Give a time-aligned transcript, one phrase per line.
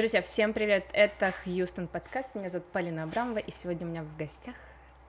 [0.00, 0.86] Друзья, всем привет!
[0.94, 2.34] Это Хьюстон подкаст.
[2.34, 4.54] Меня зовут Полина Абрамова, и сегодня у меня в гостях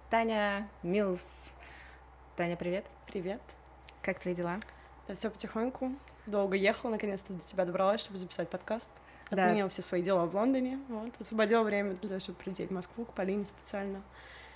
[0.09, 1.53] Таня Милс.
[2.35, 2.83] Таня, привет.
[3.07, 3.39] Привет.
[4.01, 4.57] Как твои дела?
[5.07, 5.93] Да все потихоньку.
[6.25, 8.91] Долго ехала, наконец-то до тебя добралась, чтобы записать подкаст.
[9.29, 9.45] Да.
[9.45, 10.77] Отменила все свои дела в Лондоне.
[10.89, 11.13] Вот.
[11.21, 14.01] Освободила время для того, чтобы прилететь в Москву к Полине специально.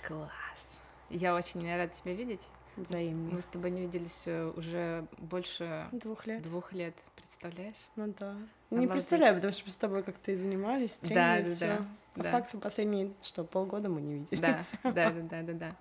[0.06, 0.80] Класс.
[1.08, 2.46] Я очень рада тебя видеть.
[2.76, 3.36] Взаимно.
[3.36, 6.42] Мы с тобой не виделись э, уже больше Двух лет.
[6.42, 7.86] двух лет, представляешь?
[7.96, 8.36] Ну да.
[8.70, 8.88] Обалдеть.
[8.88, 12.22] Не представляю, потому что мы с тобой как-то и занимались, Да, тренились, да, да, По
[12.22, 12.30] да.
[12.32, 14.78] факту последние, что, полгода мы не Да, виделись.
[14.82, 15.76] да, да, да, да, да.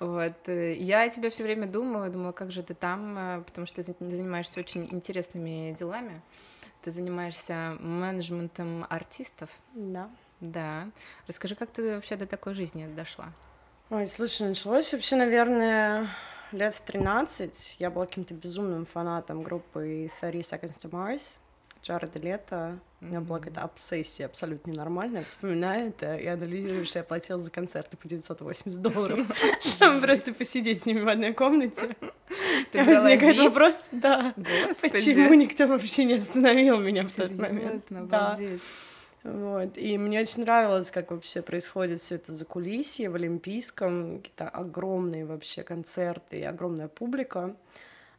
[0.00, 0.48] Вот.
[0.48, 3.82] э, Я о тебе все время думала, думала, как же ты там, э, потому что
[3.82, 6.20] ты занимаешься очень интересными делами.
[6.82, 9.50] Ты занимаешься менеджментом артистов.
[9.74, 10.10] Да.
[10.40, 10.90] Да.
[11.26, 13.32] Расскажи, как ты вообще до такой жизни дошла?
[13.88, 16.08] Ой, слушай, началось вообще, наверное,
[16.52, 17.76] лет в 13.
[17.78, 21.40] Я была каким-то безумным фанатом группы 30 Seconds to Mars.
[21.86, 22.78] Джареда Лето.
[23.00, 25.22] У меня была какая-то обсессия абсолютно ненормальная.
[25.22, 29.26] Вспоминаю это и анализирую, что я платила за концерты по 980 долларов,
[29.60, 31.96] чтобы просто посидеть с ними в одной комнате.
[32.72, 34.34] Ты возникает вопрос, да,
[34.82, 37.84] почему никто вообще не остановил меня в тот момент.
[37.88, 38.36] Да.
[39.22, 39.76] Вот.
[39.76, 45.24] И мне очень нравилось, как вообще происходит все это за кулисье в Олимпийском, какие-то огромные
[45.24, 47.54] вообще концерты и огромная публика.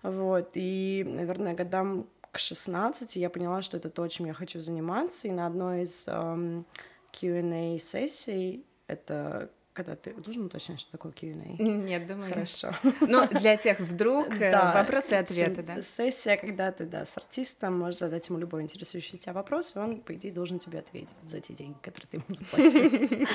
[0.04, 0.52] Вот.
[0.54, 2.08] И, наверное, годам
[2.38, 5.28] к 16 я поняла, что это то, чем я хочу заниматься.
[5.28, 6.68] И на одной из эм,
[7.12, 11.62] Q&A сессий, это когда ты должен уточнять, что такое Q&A?
[11.62, 12.32] Нет, думаю.
[12.32, 12.74] Хорошо.
[13.02, 15.82] Ну, для тех вдруг э, Да, вопросы и ответы, да?
[15.82, 20.02] Сессия, когда ты, да, с артистом можешь задать ему любой интересующий тебя вопрос, и он,
[20.02, 23.28] по идее, должен тебе ответить за те деньги, которые ты ему заплатил.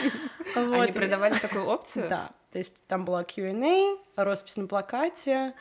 [0.80, 2.08] Они продавали такую опцию?
[2.08, 5.54] Да, то есть там была Q&A, роспись на плакате,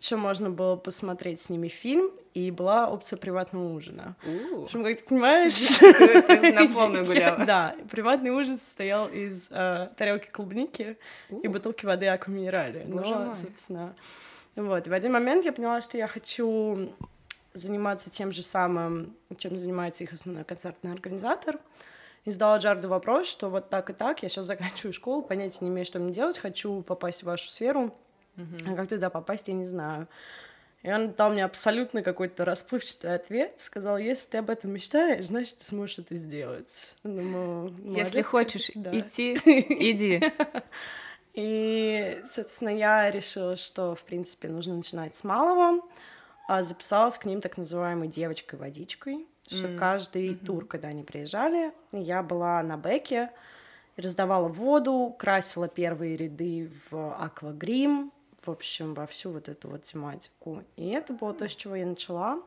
[0.00, 4.16] еще можно было посмотреть с ними фильм, и была опция приватного ужина.
[4.22, 5.78] В общем, как ты понимаешь...
[5.78, 7.44] Ты на полную гуляла.
[7.44, 10.98] Да, приватный ужин состоял из э, тарелки клубники
[11.30, 12.84] и бутылки воды аква минерали.
[12.84, 13.34] Мой.
[13.34, 13.96] собственно,
[14.54, 14.86] вот.
[14.86, 16.92] В один момент я поняла, что я хочу
[17.54, 21.58] заниматься тем же самым, чем занимается их основной концертный организатор.
[22.24, 25.70] И задала Джарду вопрос, что вот так и так, я сейчас заканчиваю школу, понятия не
[25.70, 27.94] имею, что мне делать, хочу попасть в вашу сферу,
[28.66, 30.08] а как туда попасть, я не знаю.
[30.82, 35.58] И он дал мне абсолютно какой-то расплывчатый ответ, сказал, если ты об этом мечтаешь, значит,
[35.58, 36.94] ты сможешь это сделать.
[37.02, 38.96] Думаю, Если хочешь да.
[38.96, 40.22] идти, иди.
[41.34, 45.82] И, собственно, я решила, что, в принципе, нужно начинать с малого.
[46.48, 52.62] А записалась к ним так называемой девочкой-водичкой, что каждый тур, когда они приезжали, я была
[52.62, 53.30] на бэке,
[53.98, 60.62] раздавала воду, красила первые ряды в аквагрим, в общем, во всю вот эту вот тематику.
[60.76, 62.42] И это было то, с чего я начала.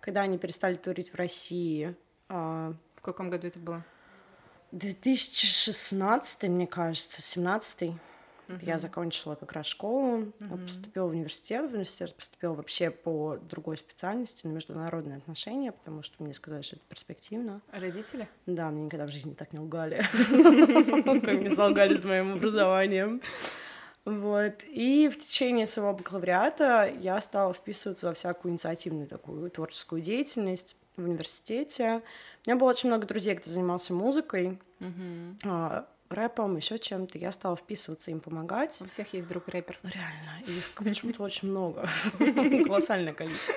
[0.00, 1.94] Когда они перестали турить в России,
[2.28, 3.84] а, В каком году это было?
[4.72, 7.92] 2016, мне кажется, 17
[8.60, 10.32] я закончила как раз школу,
[10.66, 11.70] поступила в университет.
[11.70, 16.76] В университет поступила вообще по другой специальности, на международные отношения, потому что мне сказали, что
[16.76, 17.62] это перспективно.
[17.72, 18.28] Родители?
[18.46, 20.04] Да, мне никогда в жизни так не лгали,
[21.20, 23.22] как мне солгали с моим образованием.
[24.04, 24.64] Вот.
[24.68, 31.04] И в течение своего бакалавриата я стала вписываться во всякую инициативную такую творческую деятельность в
[31.04, 32.02] университете.
[32.44, 34.58] У меня было очень много друзей, кто занимался музыкой,
[35.44, 37.16] а, рэпом, еще чем-то.
[37.16, 38.80] Я стала вписываться им помогать.
[38.82, 39.78] У всех есть друг рэпер.
[39.82, 41.86] Реально, их почему-то очень много,
[42.18, 43.54] колоссальное количество.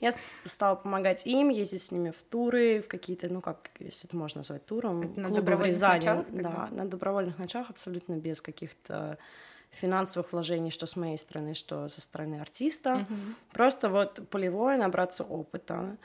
[0.00, 0.12] Я
[0.42, 4.40] стала помогать им, ездить с ними в туры, в какие-то, ну как, если это можно
[4.40, 6.24] назвать туром, клубы в Рязани.
[6.30, 9.18] Да, на добровольных началах абсолютно без каких-то
[9.70, 13.06] финансовых вложений, что с моей стороны, что со стороны артиста.
[13.52, 15.96] Просто вот полевое, набраться опыта.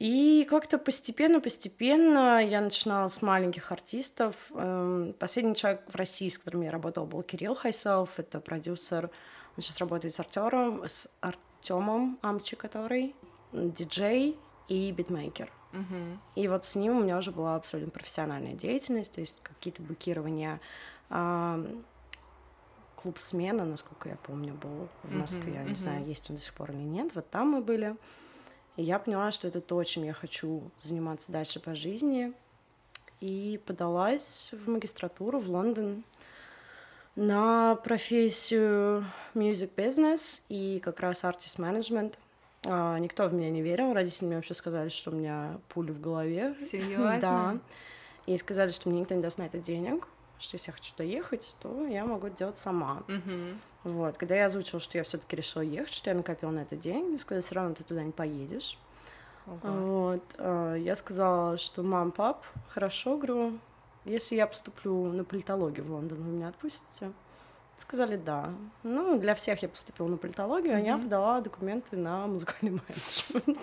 [0.00, 4.50] И как-то постепенно-постепенно я начинала с маленьких артистов.
[4.54, 8.18] Эм, Последний человек в России, с которым я работала, был Кирилл Хайселф.
[8.18, 9.10] Это продюсер.
[9.56, 13.14] Он сейчас работает с Артемом, с Артемом Амчи, который
[13.52, 14.36] диджей
[14.68, 15.50] и битмейкер.
[15.72, 16.20] Мгм.
[16.34, 20.60] И вот с ним у меня уже была абсолютно профессиональная деятельность, то есть какие-то букирования.
[23.04, 25.52] Клуб «Смена», насколько я помню, был в Москве.
[25.52, 25.76] Я не мгм.
[25.76, 27.14] знаю, есть он до сих пор или нет.
[27.14, 27.96] Вот там мы были.
[28.76, 32.32] И я поняла, что это то, чем я хочу заниматься дальше по жизни.
[33.20, 36.02] И подалась в магистратуру в Лондон
[37.14, 39.04] на профессию
[39.34, 42.14] music business и как раз artist management.
[42.64, 46.00] А, никто в меня не верил, родители мне вообще сказали, что у меня пуля в
[46.00, 46.54] голове.
[46.70, 47.18] Серьезно?
[47.20, 47.58] Да.
[48.24, 50.08] И сказали, что мне никто не даст на это денег,
[50.38, 53.02] что если я хочу туда ехать, то я могу это делать сама.
[53.08, 53.58] Мгм.
[53.84, 54.16] Вот.
[54.16, 57.16] Когда я озвучила, что я все таки решила ехать, что я накопила на это деньги,
[57.16, 58.78] сказали, все равно ты туда не поедешь.
[59.46, 60.22] Вот.
[60.38, 63.58] А, я сказала, что мам, пап, хорошо, говорю,
[64.04, 67.12] если я поступлю на политологию в Лондон, вы меня отпустите?
[67.76, 68.50] Сказали да.
[68.82, 70.82] Ну, для всех я поступила на политологию, mm-hmm.
[70.82, 73.58] а я подала документы на музыкальный менеджмент.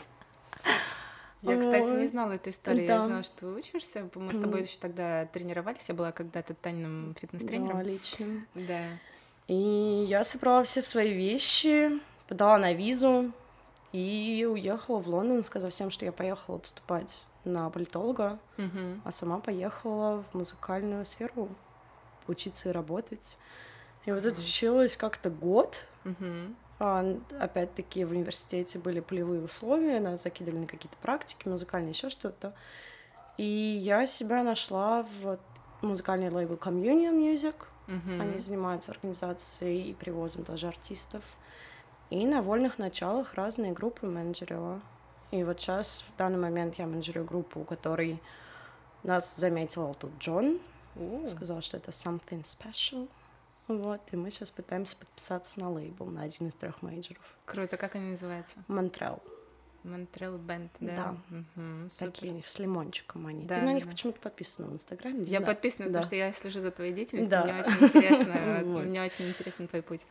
[1.42, 2.88] Я, кстати, не знала эту историю.
[2.88, 2.94] Да.
[2.94, 4.10] Я знала, что ты учишься.
[4.14, 4.64] Мы с тобой mm.
[4.64, 5.86] еще тогда тренировались.
[5.88, 7.78] Я была когда-то тайным фитнес-тренером.
[7.78, 8.48] Да, личным.
[8.54, 8.84] Да.
[9.48, 13.32] И я собрала все свои вещи, подала на визу
[13.92, 19.02] и уехала в Лондон, сказав всем, что я поехала поступать на политолога, mm-hmm.
[19.04, 21.50] а сама поехала в музыкальную сферу
[22.28, 23.38] учиться и работать.
[24.06, 25.86] И вот это училась как-то год.
[26.04, 26.54] Mm-hmm.
[26.84, 27.06] А,
[27.40, 32.56] опять-таки в университете были полевые условия, нас закидывали на какие-то практики, музыкальные, еще что-то.
[33.38, 35.38] И я себя нашла в
[35.84, 37.54] музыкальный лейбл Communion Music.
[37.86, 38.20] Mm-hmm.
[38.20, 41.22] Они занимаются организацией и привозом даже артистов.
[42.10, 44.82] И на вольных началах разные группы менеджерила.
[45.30, 48.20] И вот сейчас, в данный момент, я менеджерю группу, у которой
[49.04, 50.60] нас заметил тут Джон.
[50.96, 51.30] Uh.
[51.30, 53.08] Сказал, что это something special.
[53.68, 57.24] Вот, и мы сейчас пытаемся подписаться на лейбл, на один из трех мейджеров.
[57.46, 58.58] Круто, как они называются?
[58.68, 59.22] Монтрел.
[59.84, 61.16] Монтрел Бенд, да?
[61.30, 61.38] Да.
[61.38, 63.46] Угу, Такие у них с лимончиком они.
[63.46, 63.92] Да, Ты на них да.
[63.92, 65.22] почему-то подписана в Инстаграме?
[65.24, 65.46] Я знаю.
[65.46, 65.90] подписана, Да.
[65.90, 67.44] потому что я слежу за твоей деятельностью, Да.
[67.46, 68.34] мне очень интересно,
[68.90, 70.02] мне очень интересен твой путь.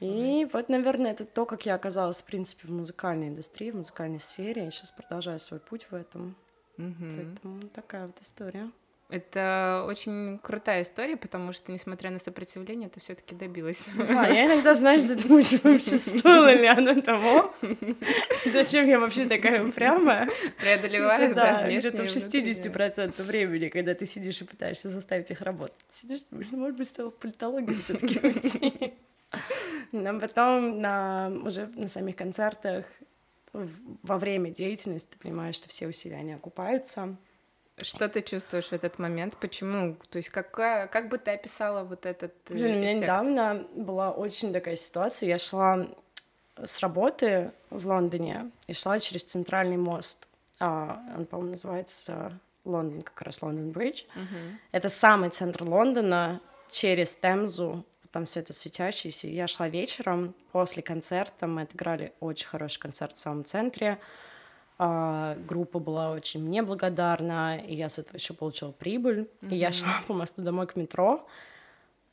[0.00, 4.20] И вот, наверное, это то, как я оказалась, в принципе, в музыкальной индустрии, в музыкальной
[4.20, 4.64] сфере.
[4.64, 6.34] Я сейчас продолжаю свой путь в этом.
[6.76, 7.16] Мгм.
[7.16, 8.70] Поэтому такая вот история.
[9.14, 13.86] Это очень крутая история, потому что, несмотря на сопротивление, ты все-таки добилась.
[13.94, 17.54] Да, я иногда, знаешь, задумываюсь, вообще стоило ли оно того.
[18.44, 20.28] Зачем я вообще такая упрямая?
[20.58, 22.54] Преодолеваю, да, да, где-то в и внутреннее.
[22.54, 25.76] 60% времени, когда ты сидишь и пытаешься заставить их работать.
[25.90, 28.94] Сидишь, «Ну, может быть, стоило в политологию все таки уйти.
[29.92, 32.86] Но потом на, уже на самих концертах
[33.52, 37.16] во время деятельности ты понимаешь, что все усилия, они окупаются.
[37.82, 39.36] Что ты чувствуешь в этот момент?
[39.36, 39.96] Почему?
[40.10, 43.02] То есть какая, как бы ты описала вот этот э, Блин, у меня эффект?
[43.02, 45.28] недавно была очень такая ситуация.
[45.28, 45.86] Я шла
[46.56, 50.28] с работы в Лондоне и шла через центральный мост.
[50.60, 54.04] А, он, по-моему, называется Лондон, как раз Лондон Бридж.
[54.14, 54.58] Мгм.
[54.70, 56.40] Это самый центр Лондона
[56.70, 57.84] через Темзу.
[58.12, 59.26] Там все это светящееся.
[59.26, 61.48] Я шла вечером после концерта.
[61.48, 63.98] Мы отыграли очень хороший концерт в самом центре.
[64.76, 69.28] А, группа была очень мне благодарна, и я с этого еще получила прибыль.
[69.42, 71.26] И я шла по мосту домой к метро,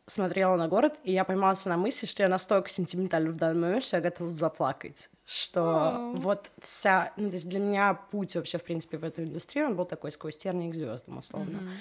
[0.06, 3.84] смотрела на город, и я поймалась на мысли, что я настолько сентиментальна в данный момент,
[3.84, 5.10] что я готова заплакать.
[5.26, 6.14] Что О.
[6.16, 7.14] вот вся...
[7.18, 10.12] Ну, то есть для меня путь вообще, в принципе, в эту индустрию, он был такой
[10.12, 11.62] сквозь тернии к звездам, условно.
[11.62, 11.72] Мгм.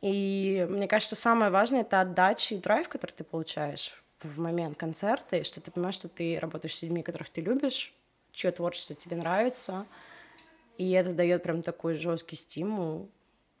[0.00, 5.36] И мне кажется, самое важное— это отдача и драйв, который ты получаешь в момент концерта,
[5.36, 7.92] и что ты понимаешь, что ты работаешь с людьми, которых ты любишь,
[8.32, 9.86] чье творчество тебе нравится,
[10.78, 13.08] и это дает прям такой жесткий стимул,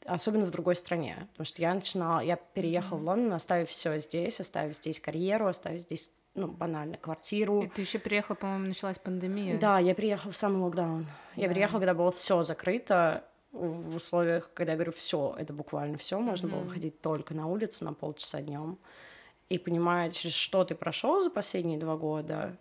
[0.04, 4.40] особенно в другой стране, потому что я начинала, я переехала в Лондон, оставив все здесь,
[4.40, 7.62] оставив здесь карьеру, оставив здесь, ну, банально, квартиру.
[7.62, 9.58] И ты еще приехала, по-моему, началась пандемия.
[9.58, 11.06] Да, я приехала в самый локдаун.
[11.36, 11.54] Я Да.
[11.54, 16.48] приехала, когда было все закрыто, в условиях, когда я говорю все, это буквально все, можно
[16.48, 16.68] было Мгм.
[16.68, 18.78] выходить только на улицу на полчаса днем.
[19.48, 22.56] И понимая, через что ты прошел за последние два года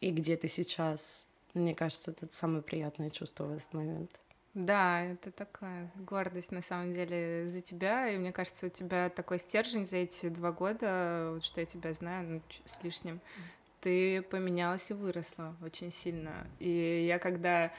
[0.00, 4.10] и где ты сейчас, мне кажется, это самое приятное чувство в этот момент.
[4.54, 9.40] Да, это такая гордость на самом деле за тебя, и мне кажется, у тебя такой
[9.40, 13.20] стержень за эти два года, вот что я тебя знаю, ну, с лишним,
[13.80, 16.46] ты поменялась и выросла очень сильно.
[16.60, 17.72] И я когда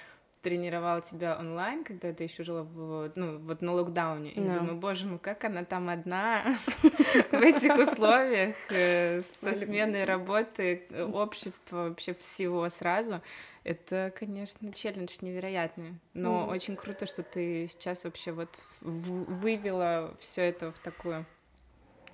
[0.45, 4.59] тренировала тебя онлайн, когда ты еще жила в, ну, вот на локдауне, и Да.
[4.59, 6.55] думаю, боже мой, как она там одна
[7.31, 13.21] в этих условиях, э, со сменой работы, э, общества, вообще всего сразу.
[13.63, 18.49] Это, конечно, челлендж невероятный, но очень круто, что ты сейчас вообще вот
[18.81, 21.25] вывела все это в такую,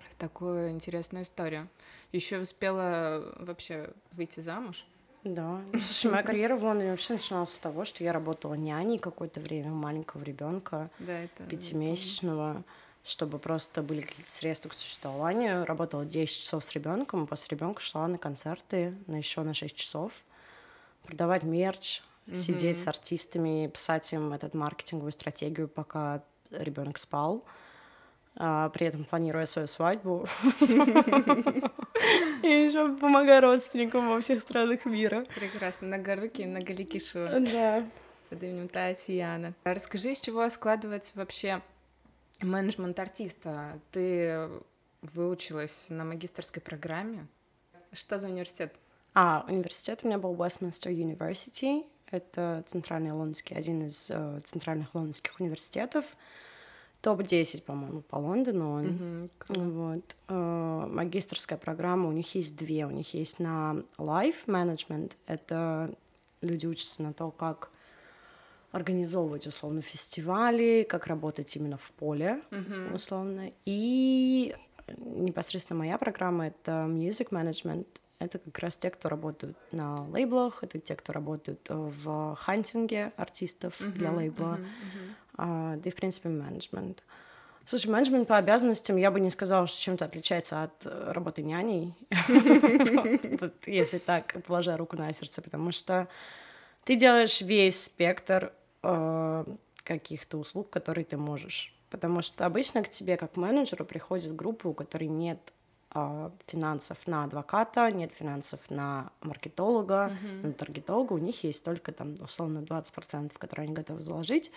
[0.09, 1.67] в такую интересную историю.
[2.13, 4.85] Еще успела вообще выйти замуж.
[5.23, 5.61] Да.
[5.73, 9.69] Слушай, моя карьера в Лондоне вообще начиналась с того, что я работала няней какое-то время
[9.71, 10.89] маленького ребенка.
[10.99, 11.43] Да, это...
[11.43, 12.63] пятимесячного,
[13.03, 15.65] чтобы просто были какие-то средства к существованию.
[15.65, 20.11] Работала 10 часов с ребенком, после ребенка шла на концерты на еще на 6 часов,
[21.03, 22.01] продавать мерч,
[22.33, 22.83] сидеть Мгм.
[22.83, 27.43] с артистами, писать им этот маркетинговую стратегию, пока ребенок спал.
[28.37, 30.25] а, при этом планируя свою свадьбу.
[32.43, 35.25] И еще помогая родственникам во всех странах мира.
[35.35, 35.87] Прекрасно.
[35.87, 37.85] Многорукий, многоликий шоу Да.
[38.29, 39.53] под именем Татьяна.
[39.63, 41.61] Расскажи, из чего складывается вообще
[42.41, 43.79] менеджмент артиста?
[43.91, 44.49] Ты
[45.01, 47.27] выучилась на магистрской программе.
[47.93, 48.73] Что за университет?
[49.13, 51.85] А, университет у меня был Westminster University.
[52.09, 56.05] Это центральный лондонский, один из э, центральных лондонских университетов.
[57.01, 58.85] Топ-10, по-моему, по Лондону он.
[58.85, 59.69] Mm-hmm.
[59.71, 60.15] Вот.
[60.27, 62.85] Э, магистрская программа, у них есть две.
[62.85, 65.13] У них есть на Life Management.
[65.25, 65.93] Это
[66.41, 67.71] люди учатся на то, как
[68.71, 72.95] организовывать условно фестивали, как работать именно в поле, mm-hmm.
[72.95, 73.51] условно.
[73.65, 74.55] И
[74.97, 77.85] непосредственно моя программа это music management.
[78.19, 83.81] Это как раз те, кто работают на лейблах, это те, кто работают в хантинге артистов
[83.81, 83.91] mm-hmm.
[83.93, 84.59] для лейбла, mm-hmm.
[84.59, 85.00] Mm-hmm.
[85.43, 87.03] А, да и, в принципе, менеджмент.
[87.65, 91.95] Слушай, менеджмент по обязанностям я бы не сказала, что чем-то отличается от э, работы няней,
[93.65, 96.07] если так, положа руку на сердце, потому что
[96.83, 99.45] ты делаешь весь спектр э,
[99.83, 101.73] каких-то услуг, которые ты можешь.
[101.89, 105.39] Потому что обычно к тебе, как менеджеру, приходит группа, у которой нет
[105.95, 110.45] э, финансов на адвоката, нет финансов на маркетолога, mm-hmm.
[110.45, 111.13] на таргетолога.
[111.13, 114.51] У них есть только там, условно, 20%, которые они готовы заложить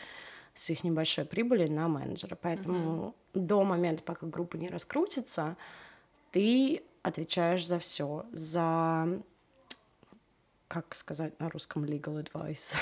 [0.54, 2.36] с их небольшой прибыли на менеджера.
[2.40, 3.40] Поэтому mm-hmm.
[3.40, 5.56] до момента, пока группа не раскрутится,
[6.30, 9.22] ты отвечаешь за все, за
[10.68, 12.74] как сказать на русском legal advice?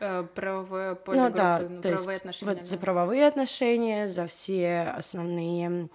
[0.00, 2.50] Э, правовое поле ну, группы, да, ну, то правовые есть отношения.
[2.50, 2.64] Вот да.
[2.64, 5.88] за правовые отношения, за все основные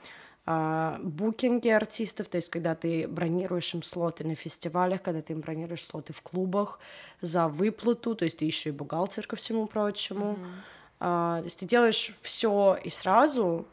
[0.48, 5.42] а, букинги артистов, то есть когда ты бронируешь им слоты на фестивалях, когда ты им
[5.42, 6.80] бронируешь слоты в клубах,
[7.22, 10.34] за выплату, то есть ты еще и бухгалтер ко всему прочему.
[10.34, 10.75] Mm-hmm.
[11.00, 13.66] А, то есть ты делаешь все и сразу,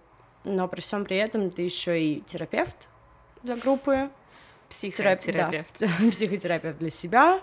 [0.45, 2.89] но при всем при этом ты еще и терапевт
[3.43, 4.11] для группы.
[4.69, 5.77] Психотерапевт.
[5.79, 7.43] Да, психотерапевт для себя,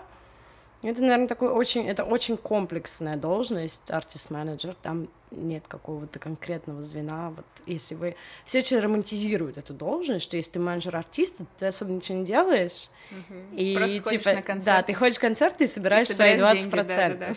[0.82, 7.30] это, наверное, такой очень, это очень комплексная должность, артист-менеджер, там нет какого-то конкретного звена.
[7.30, 8.16] Вот если вы...
[8.46, 12.88] Все очень романтизируют эту должность, что если ты менеджер артиста, ты особо ничего не делаешь.
[13.10, 13.56] Угу.
[13.56, 14.64] И, Просто типа, на концерты.
[14.64, 16.54] Да, ты ходишь в концерты и собираешь и свои 20%.
[16.54, 17.34] Деньги, да, да, да.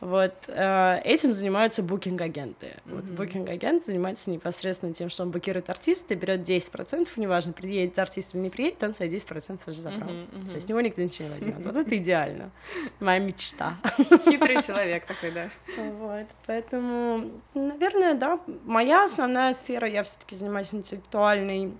[0.00, 2.66] Вот э, этим занимаются букинг-агенты.
[2.66, 2.94] Mm-hmm.
[2.94, 8.42] Вот букинг-агент занимается непосредственно тем, что он букирует артиста, берет 10%, неважно, приедет артист или
[8.42, 10.08] не приедет, он свои 10% уже забрал.
[10.08, 10.44] Mm-hmm, mm-hmm.
[10.46, 11.56] Все, с него никто ничего не возьмет.
[11.64, 12.50] Вот это идеально.
[12.98, 13.76] Моя мечта.
[14.24, 15.50] Хитрый человек такой, да.
[15.76, 21.74] Вот, поэтому, наверное, да, моя основная сфера, я все-таки занимаюсь интеллектуальной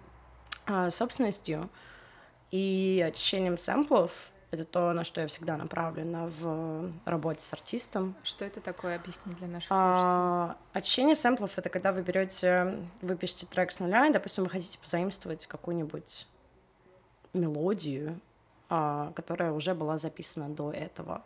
[0.66, 1.70] а, собственностью
[2.50, 4.10] и очищением сэмплов,
[4.50, 8.16] это то, на что я всегда направлена в работе с артистом.
[8.25, 8.97] Что это такое?
[8.97, 14.07] Объясни для наших а, Очищение сэмплов— это когда вы берете, вы пишете трек с нуля,
[14.07, 16.26] и, допустим, вы хотите позаимствовать какую-нибудь
[17.33, 18.21] мелодию,
[18.69, 21.23] а, которая уже была записана до этого.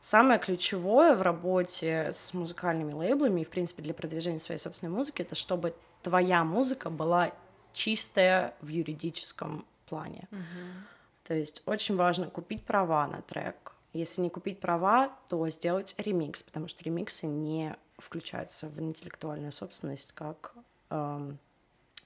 [0.00, 5.22] Самое ключевое в работе с музыкальными лейблами и, в принципе, для продвижения своей собственной музыки,
[5.22, 7.32] это чтобы твоя музыка была
[7.72, 10.28] чистая в юридическом плане.
[10.30, 10.93] Uh-huh.
[11.24, 13.72] То есть очень важно купить права на трек.
[13.92, 20.12] Если не купить права, то сделать ремикс, потому что ремиксы не включаются в интеллектуальную собственность
[20.12, 20.52] как
[20.90, 21.38] эм,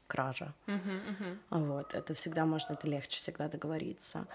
[0.07, 0.55] кража.
[0.67, 1.39] Uh-huh, uh-huh.
[1.51, 4.27] Вот, это всегда можно, это легче всегда договориться.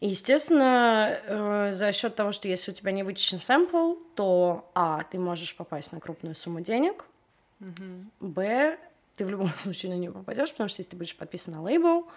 [0.00, 5.04] И, естественно, э, за счет того, что если у тебя не вычищен сэмпл, то а,
[5.04, 7.04] ты можешь попасть на крупную сумму денег,
[7.60, 8.06] uh-huh.
[8.20, 8.78] б,
[9.14, 12.08] ты в любом случае на нее попадешь, потому что если ты будешь подписан на лейбл,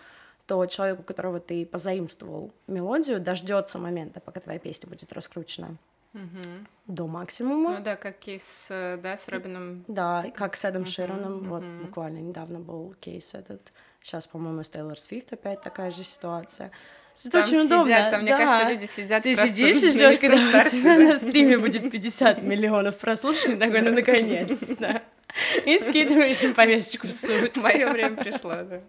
[0.46, 5.78] то человек, у которого ты позаимствовал мелодию, дождется момента, пока твоя песня будет раскручена
[6.14, 6.66] угу.
[6.88, 7.78] до максимума.
[7.78, 9.86] Ну да, как кейс, э, да, с Робином.
[9.88, 11.46] Да, как с Эдом угу, Широном, угу.
[11.46, 13.72] вот буквально недавно был кейс этот.
[14.02, 16.72] Сейчас, по-моему, с Тейлор Свифт опять такая же ситуация.
[17.22, 18.12] Это там очень сидят, удобно.
[18.12, 18.38] Там, мне да.
[18.38, 22.98] кажется, люди сидят Ты сидишь и ждешь, когда у тебя на стриме будет 50 миллионов
[22.98, 25.04] прослушиваний, такой, ну, наконец-то.
[25.66, 27.58] И скидываешь им повесточку в суд.
[27.58, 28.82] Мое время пришло, да.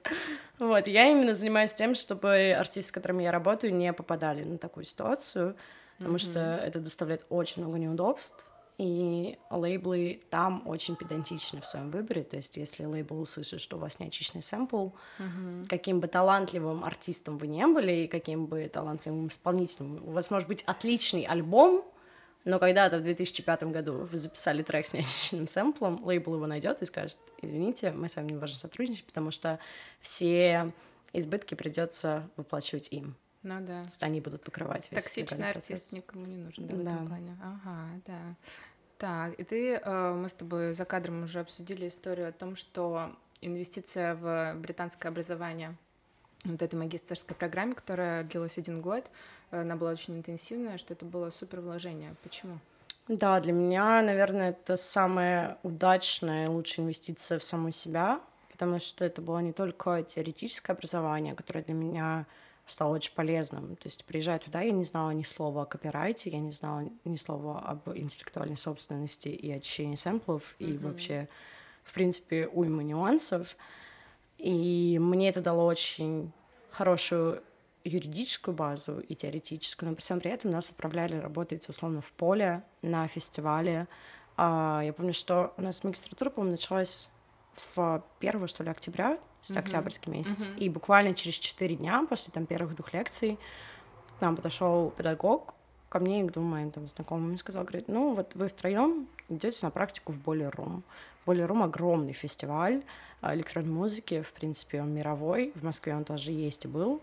[0.58, 4.84] Вот, я именно занимаюсь тем, чтобы артисты, с которыми я работаю, не попадали на такую
[4.84, 5.56] ситуацию,
[5.98, 8.46] потому что это доставляет очень много неудобств,
[8.76, 12.24] и лейблы там очень педантичны в своем выборе.
[12.24, 15.68] То есть, если лейбл услышит, что у вас неочищенный сэмпл, mm-hmm.
[15.68, 20.48] каким бы талантливым артистом вы не были, и каким бы талантливым исполнителем, у вас может
[20.48, 21.84] быть отличный альбом,
[22.44, 26.84] но когда-то в 2005 году вы записали трек с неочищенным сэмплом, лейбл его найдет и
[26.84, 29.58] скажет, извините, мы с вами не можем сотрудничать, потому что
[30.00, 30.72] все
[31.12, 33.16] избытки придется выплачивать им.
[33.42, 33.82] Ну да.
[33.82, 37.38] То есть они будут покрывать весь Токсичный артист никому не нужен, да, в этом плане.
[37.42, 38.34] Ага, да.
[38.98, 43.14] Так, и ты, э, мы с тобой за кадром уже обсудили историю о том, что
[43.40, 45.76] инвестиция в британское образование
[46.44, 49.10] вот этой магистрской программе, которая длилась один год,
[49.60, 52.14] она была очень интенсивная, что это было супер вложение.
[52.22, 52.58] Почему?
[53.08, 58.20] Да, для меня, наверное, это самая удачная и лучшая инвестиция в саму себя,
[58.50, 62.26] потому что это было не только теоретическое образование, которое для меня
[62.66, 63.76] стало очень полезным.
[63.76, 67.16] То есть, приезжая туда, я не знала ни слова о копирайте, я не знала ни
[67.16, 70.66] слова об интеллектуальной собственности и очищении сэмплов, mm-hmm.
[70.66, 71.28] и вообще,
[71.82, 73.54] в принципе, уйма нюансов.
[74.38, 76.32] И мне это дало очень
[76.70, 77.42] хорошую
[77.84, 82.64] юридическую базу и теоретическую, но при всем при этом нас отправляли работать условно в поле
[82.82, 83.86] на фестивале.
[84.36, 87.08] А, я помню, что у нас магистратура, по-моему, началась
[87.76, 89.58] в 1 что ли, октября, есть mm-hmm.
[89.58, 90.58] октябрьский месяц, mm-hmm.
[90.58, 93.38] и буквально через 4 дня после там первых двух лекций
[94.18, 95.54] к нам подошел педагог
[95.88, 99.06] ко мне и к двум моим там знакомым и сказал, говорит, ну вот вы втроем
[99.28, 100.82] идете на практику в Рум.
[101.26, 102.82] Боли Рум огромный фестиваль
[103.22, 107.00] электронной музыки, в принципе, он мировой, в Москве он тоже есть и был,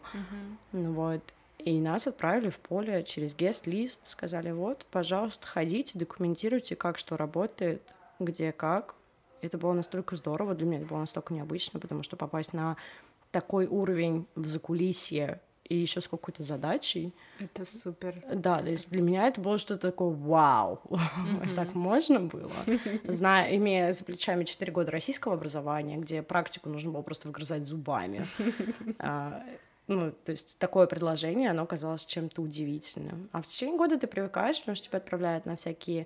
[0.71, 1.21] ну вот,
[1.57, 7.81] и нас отправили в поле через гест-лист, сказали, вот, пожалуйста, ходите, документируйте, как что работает,
[8.19, 8.95] где как,
[9.41, 12.77] это было настолько здорово, для меня это было настолько необычно, потому что попасть на
[13.31, 15.39] такой уровень в закулисье
[15.71, 17.13] и еще с какой-то задачей.
[17.39, 18.21] Это супер.
[18.33, 18.65] Да, супер.
[18.65, 21.55] то есть для меня это было что-то такое вау, mm-hmm.
[21.55, 22.51] так можно было,
[23.05, 28.27] зная, имея за плечами 4 года российского образования, где практику нужно было просто выгрызать зубами.
[28.99, 29.43] А,
[29.87, 33.29] ну, то есть такое предложение, оно казалось чем-то удивительным.
[33.31, 36.05] А в течение года ты привыкаешь, потому что тебя отправляют на всякие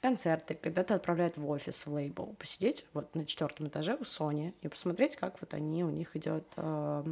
[0.00, 4.68] концерты, когда-то отправляют в офис, в лейбл, посидеть вот на четвертом этаже у Sony и
[4.68, 7.04] посмотреть, как вот они, у них идет э,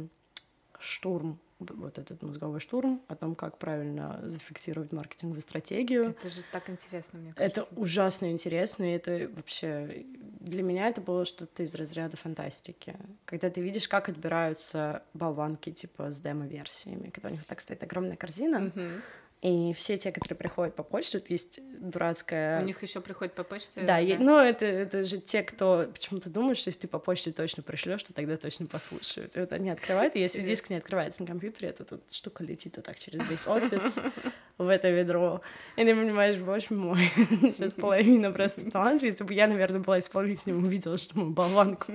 [0.79, 6.09] штурм, вот этот мозговой штурм, о том, как правильно зафиксировать маркетинговую стратегию.
[6.09, 7.61] Это же так интересно, мне кажется.
[7.61, 10.05] Это ужасно интересно, и это вообще...
[10.39, 12.95] Для меня это было что-то из разряда фантастики.
[13.25, 18.15] Когда ты видишь, как отбираются болванки, типа, с демо-версиями, когда у них так стоит огромная
[18.15, 19.01] корзина, mm-hmm
[19.45, 22.63] и все те, которые приходят по почте, тут есть дурацкая...
[22.63, 23.81] У них еще приходят по почте?
[23.81, 23.97] Да, да.
[23.99, 24.17] Е...
[24.17, 28.01] ну это, это же те, кто почему-то думает, что если ты по почте точно пришлешь,
[28.01, 29.37] то тогда точно послушают.
[29.37, 32.77] И вот они открывают, и если диск не открывается на компьютере, то тут штука летит
[32.77, 33.99] вот так через весь офис
[34.57, 35.41] в это ведро.
[35.77, 39.05] И ты понимаешь, боже мой, сейчас половина просто таланта.
[39.05, 41.93] Если бы я, наверное, была исполнителем, увидела, что мы болванку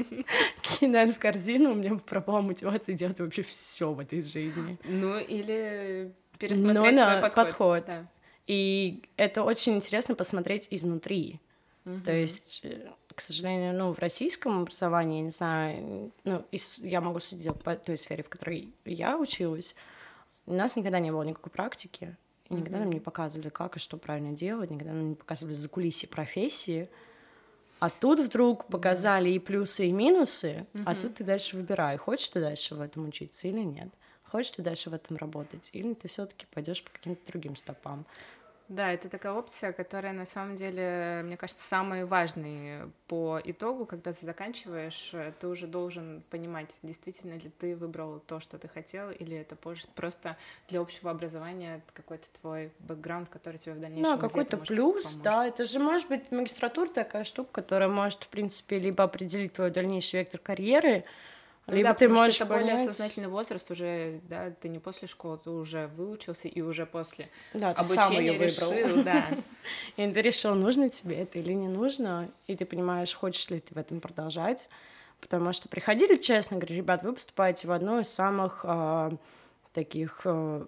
[0.63, 4.79] кидаем в корзину, у меня пропала мотивация делать вообще все в этой жизни.
[4.85, 7.47] Ну, или пересмотреть Но, свой подход.
[7.47, 7.85] подход.
[7.87, 8.07] Да.
[8.47, 11.39] И это очень интересно посмотреть изнутри.
[11.85, 12.01] Угу.
[12.01, 16.45] То есть, э, к сожалению, ну, в российском образовании, я не знаю, ну,
[16.79, 19.77] я могу судить по той сфере, в которой я училась,
[20.47, 22.17] у нас никогда не было никакой практики,
[22.49, 25.55] и никогда mm нам не показывали, как и что правильно делать, никогда нам не показывали
[25.55, 26.89] за кулиси профессии.
[27.79, 32.31] А тут вдруг показали и плюсы, и минусы, mm а тут ты дальше выбирай, хочешь
[32.31, 33.91] ты дальше в этом учиться или нет.
[34.31, 38.05] Хочешь ты дальше в этом работать, или ты все-таки пойдешь по каким-то другим стопам.
[38.69, 44.13] Да, это такая опция, которая на самом деле, мне кажется, самый важный по итогу, когда
[44.13, 49.37] ты заканчиваешь, ты уже должен понимать, действительно ли ты выбрал то, что ты хотел, или
[49.37, 50.37] это просто
[50.69, 55.25] для общего образования какой-то твой бэкграунд, который тебе в дальнейшем Да, какой-то плюс, поможет.
[55.25, 59.73] да, это же может быть магистратура такая штука, которая может, в принципе, либо определить твой
[59.73, 61.03] дальнейший вектор карьеры,
[61.71, 62.79] ну, Либо да, ты можешь что это понять...
[62.79, 67.31] более сознательный возраст уже, да, ты не после школы, ты уже выучился и уже после
[67.55, 68.73] да, ты обучения сам ее выбрал.
[68.73, 69.27] решил, да.
[69.97, 73.75] И ты решил, нужно тебе это или не нужно, и ты понимаешь, хочешь ли ты
[73.75, 74.69] в этом продолжать,
[75.21, 79.11] потому что приходили, честно говоря, ребят, вы поступаете в одну из самых э,
[79.73, 80.67] таких э,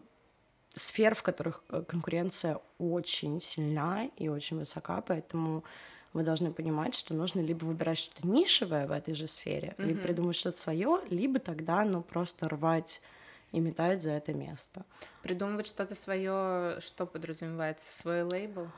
[0.75, 5.65] сфер, в которых э, конкуренция очень сильна и очень высока, поэтому
[6.13, 9.87] вы должны понимать, что нужно либо выбирать что-то нишевое в этой же сфере, mm-hmm.
[9.87, 13.01] либо придумать что-то свое, либо тогда, ну, просто рвать
[13.53, 14.85] и метать за это место.
[15.23, 18.69] Придумывать что-то свое, что подразумевается, свой лейбл?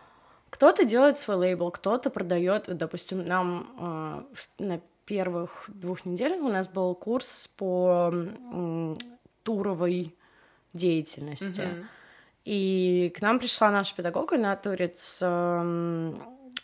[0.51, 4.27] Кто-то делает свой лейбл, кто-то продает, допустим, нам
[4.59, 8.95] э, на первых двух неделях у нас был курс по э,
[9.43, 10.15] туровой
[10.73, 11.63] деятельности.
[11.63, 11.85] Mm-hmm.
[12.45, 16.15] И к нам пришла наша педагог, она турец э,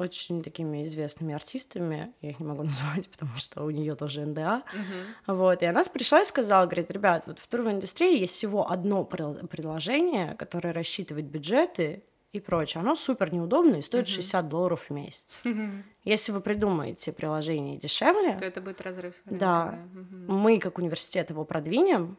[0.01, 4.63] очень такими известными артистами, я их не могу называть, потому что у нее тоже НДА,
[4.63, 5.35] uh-huh.
[5.35, 9.05] вот, и она пришла и сказала, говорит, ребят, вот в туровой индустрии есть всего одно
[9.05, 14.23] предложение, которое рассчитывает бюджеты и прочее, оно супер неудобно и стоит uh-huh.
[14.23, 15.41] 60 долларов в месяц.
[15.45, 15.83] Uh-huh.
[16.05, 19.15] Если вы придумаете приложение дешевле, то это будет разрыв.
[19.25, 20.33] Да, uh-huh.
[20.33, 22.17] мы как университет его продвинем,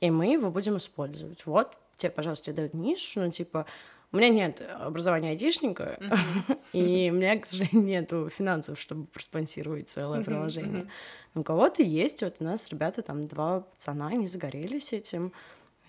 [0.00, 1.46] и мы его будем использовать.
[1.46, 3.66] Вот, тебе, пожалуйста, тебе дают нишу, ну, типа,
[4.12, 5.98] у меня нет образования айтишника,
[6.72, 10.90] и у меня, к сожалению, нету финансов, чтобы проспонсировать целое приложение.
[11.34, 15.32] Но у кого-то есть, вот у нас ребята, там, два пацана, они загорелись этим,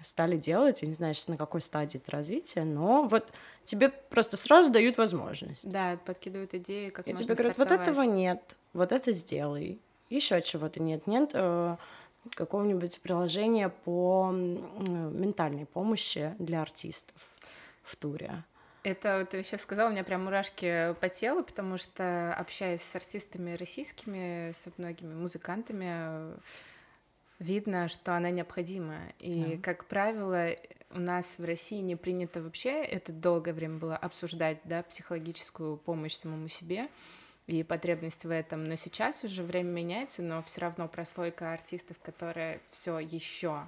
[0.04, 3.32] стали делать, я не знаю, сейчас на какой стадии это развития, но вот
[3.64, 5.70] тебе просто сразу дают возможность.
[5.70, 9.80] Да, подкидывают идеи, как И тебе говорят, вот этого нет, вот это сделай,
[10.10, 11.78] еще чего-то нет, нет, э,
[12.36, 17.31] какого-нибудь приложения по ментальной помощи для артистов
[17.84, 18.44] в туре.
[18.84, 22.96] Это вот ты сейчас сказала, у меня прям мурашки по телу, потому что общаясь с
[22.96, 26.34] артистами российскими, с многими музыкантами,
[27.38, 28.98] видно, что она необходима.
[29.20, 29.62] И, да.
[29.62, 30.56] как правило,
[30.90, 36.16] у нас в России не принято вообще это долгое время было обсуждать, да, психологическую помощь
[36.16, 36.90] самому себе
[37.48, 38.66] и потребность в этом.
[38.66, 43.68] Но сейчас уже время меняется, но все равно прослойка артистов, которая все еще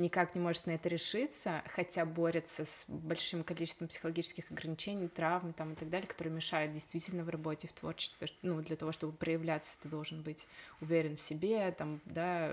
[0.00, 5.72] никак не может на это решиться, хотя борется с большим количеством психологических ограничений, травм там,
[5.72, 8.28] и так далее, которые мешают действительно в работе, в творчестве.
[8.42, 10.46] Ну, для того, чтобы проявляться, ты должен быть
[10.80, 12.52] уверен в себе, там, да,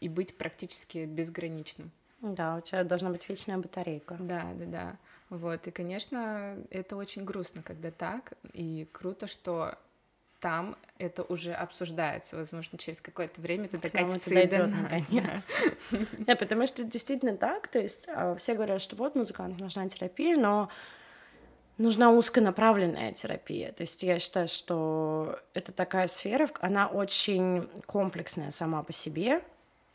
[0.00, 1.90] и быть практически безграничным.
[2.20, 4.16] Да, у тебя должна быть вечная батарейка.
[4.20, 4.96] Да, да, да.
[5.30, 9.78] Вот, и, конечно, это очень грустно, когда так, и круто, что
[10.40, 15.48] там это уже обсуждается, возможно, через какое-то время это докатится и до наконец.
[16.18, 20.36] Да, потому что действительно так, то есть а, все говорят, что вот музыканту нужна терапия,
[20.36, 20.68] но
[21.78, 23.72] нужна узконаправленная терапия.
[23.72, 29.42] То есть я считаю, что это такая сфера, она очень комплексная сама по себе,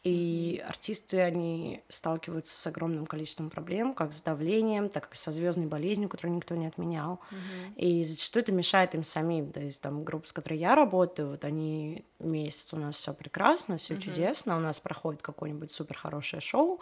[0.05, 5.65] и артисты, они сталкиваются с огромным количеством проблем, как с давлением, так и со звездной
[5.65, 7.19] болезнью, которую никто не отменял.
[7.31, 7.75] Mm-hmm.
[7.77, 9.51] И зачастую это мешает им самим.
[9.51, 13.77] То есть там группа, с которой я работаю, вот они месяц у нас все прекрасно,
[13.77, 13.99] все mm-hmm.
[13.99, 16.81] чудесно, у нас проходит какое-нибудь супер хорошее шоу,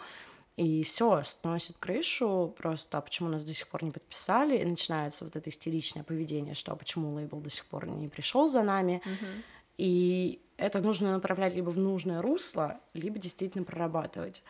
[0.58, 5.24] и все сносит крышу просто, а почему нас до сих пор не подписали, и начинается
[5.24, 9.00] вот это истеричное поведение, что а почему лейбл до сих пор не пришел за нами.
[9.02, 9.42] Mm-hmm.
[9.78, 14.42] И это нужно направлять либо в нужное русло, либо действительно прорабатывать.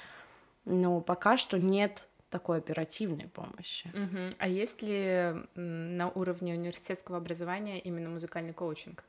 [0.64, 3.88] Но пока что нет такой оперативной помощи.
[3.94, 4.34] Угу.
[4.38, 9.04] А есть ли на уровне университетского образования именно музыкальный коучинг?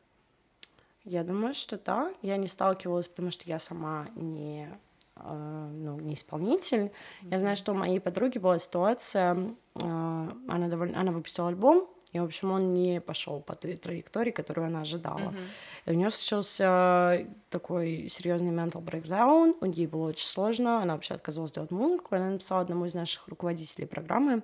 [1.05, 2.13] Я думаю, что да.
[2.21, 4.69] Я не сталкивалась, потому что я сама не,
[5.15, 6.79] э, ну, не исполнитель.
[6.79, 7.31] Mm-hmm.
[7.31, 12.19] Я знаю, что у моей подруги была ситуация, э, она, довольно, она выпустила альбом, и,
[12.19, 15.19] в общем, он не пошел по той траектории, которую она ожидала.
[15.19, 15.47] Mm-hmm.
[15.85, 21.13] И у нее случился такой серьезный mental breakdown, у нее было очень сложно, она вообще
[21.13, 24.41] отказалась делать музыку, она написала одному из наших руководителей программы,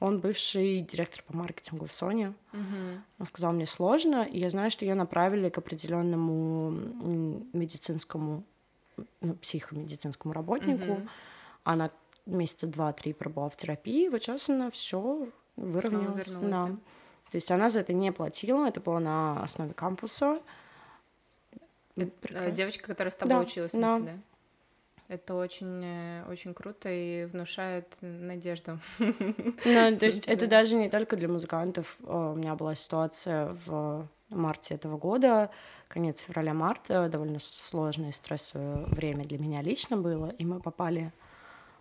[0.00, 2.34] он бывший директор по маркетингу в Sony.
[2.52, 2.98] Mm-hmm.
[3.20, 6.70] Он сказал, мне сложно, и я знаю, что ее направили к определенному
[7.52, 8.42] медицинскому,
[9.20, 10.84] ну, психомедицинскому работнику.
[10.84, 11.08] Mm-hmm.
[11.62, 11.90] Она
[12.26, 16.32] месяца два-три пробыла в терапии, вот сейчас она все выровнялась.
[16.32, 16.40] Да.
[16.40, 16.66] да.
[17.30, 20.40] То есть она за это не платила, это было на основе кампуса.
[21.96, 24.12] Это э, девочка, которая с тобой да, училась вместе, да.
[24.12, 24.18] да?
[25.06, 28.78] Это очень, э, очень круто и внушает надежду.
[28.98, 31.96] Ну, то есть это даже не только для музыкантов.
[32.00, 35.50] У меня была ситуация в марте этого года,
[35.88, 41.12] конец февраля-марта, довольно сложное и стрессовое время для меня лично было, и мы попали...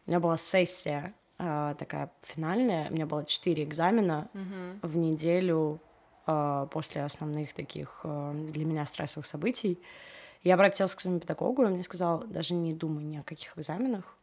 [0.05, 2.89] У меня была сессия э, такая финальная.
[2.89, 4.29] У меня было четыре экзамена
[4.81, 5.79] в неделю
[6.25, 9.79] после основных таких э, для меня стрессовых событий.
[10.43, 13.57] Я обратилась к своему педагогу, и он мне сказал, даже не думай ни о каких
[13.57, 14.17] экзаменах,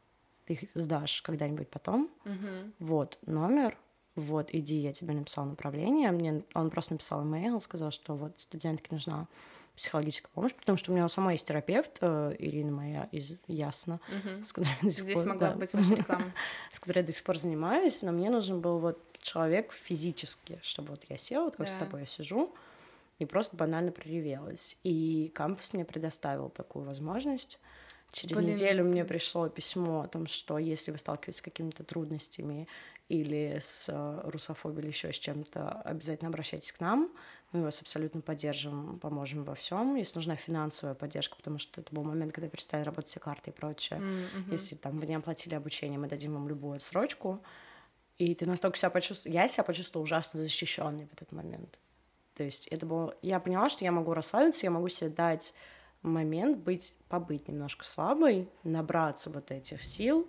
[0.46, 2.10] ты их сдашь когда-нибудь потом.
[2.24, 2.72] Mm-hmm.
[2.78, 3.76] Вот номер,
[4.16, 6.10] вот иди, я тебе написал направление.
[6.10, 9.28] Мне он просто написал имейл, сказал, что вот студентке нужна
[9.76, 14.00] психологическая помощь, потому что у меня у самой есть терапевт, э, Ирина моя из Ясно,
[14.08, 14.44] угу.
[14.44, 15.28] с которой я до сих Здесь пор...
[15.28, 16.24] могла да, быть ваша реклама.
[16.72, 20.90] с которой я до сих пор занимаюсь, но мне нужен был вот человек физически, чтобы
[20.90, 21.72] вот я села, вот как да.
[21.72, 22.54] с тобой я сижу,
[23.18, 24.78] и просто банально проревелась.
[24.82, 27.60] И кампус мне предоставил такую возможность.
[28.12, 32.66] Через Блин, неделю мне пришло письмо о том, что если вы сталкиваетесь с какими-то трудностями
[33.08, 37.10] или с э, русофобией или еще с чем-то, обязательно обращайтесь к нам.
[37.52, 39.96] Мы вас абсолютно поддержим, поможем во всем.
[39.96, 43.52] Если нужна финансовая поддержка, потому что это был момент, когда перестали работать все карты и
[43.52, 44.00] прочее.
[44.00, 44.50] Mm-hmm.
[44.50, 47.40] Если там вы не оплатили обучение, мы дадим вам любую отсрочку.
[48.20, 49.34] И ты настолько себя почувствовал...
[49.34, 51.78] Я себя почувствовала ужасно защищенной в этот момент.
[52.34, 53.16] То есть это было...
[53.22, 55.54] Я поняла, что я могу расслабиться, я могу себе дать
[56.02, 60.28] момент быть, побыть немножко слабой, набраться вот этих сил,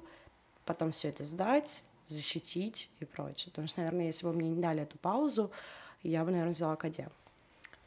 [0.63, 3.51] потом все это сдать, защитить и прочее.
[3.51, 5.51] Потому что, наверное, если бы мне не дали эту паузу,
[6.01, 7.09] я бы, наверное, взяла академ.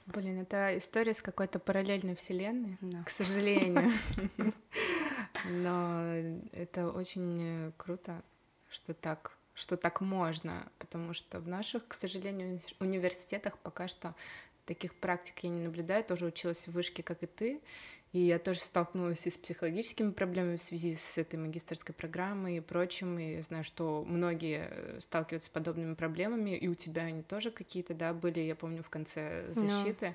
[0.04, 3.04] Блин, это история с какой-то параллельной вселенной, да.
[3.04, 3.90] к сожалению.
[5.48, 6.02] Но
[6.52, 8.22] это очень круто,
[8.68, 14.14] что так, что так можно, потому что в наших, к сожалению, университетах пока что
[14.66, 17.60] таких практик я не наблюдаю, тоже училась в вышке, как и ты,
[18.14, 22.60] и я тоже столкнулась и с психологическими проблемами в связи с этой магистрской программой и
[22.60, 23.18] прочим.
[23.18, 27.92] И знаю, что многие э, сталкиваются с подобными проблемами, и у тебя они тоже какие-то,
[27.92, 30.06] да, были, я помню, в конце защиты.
[30.06, 30.14] No.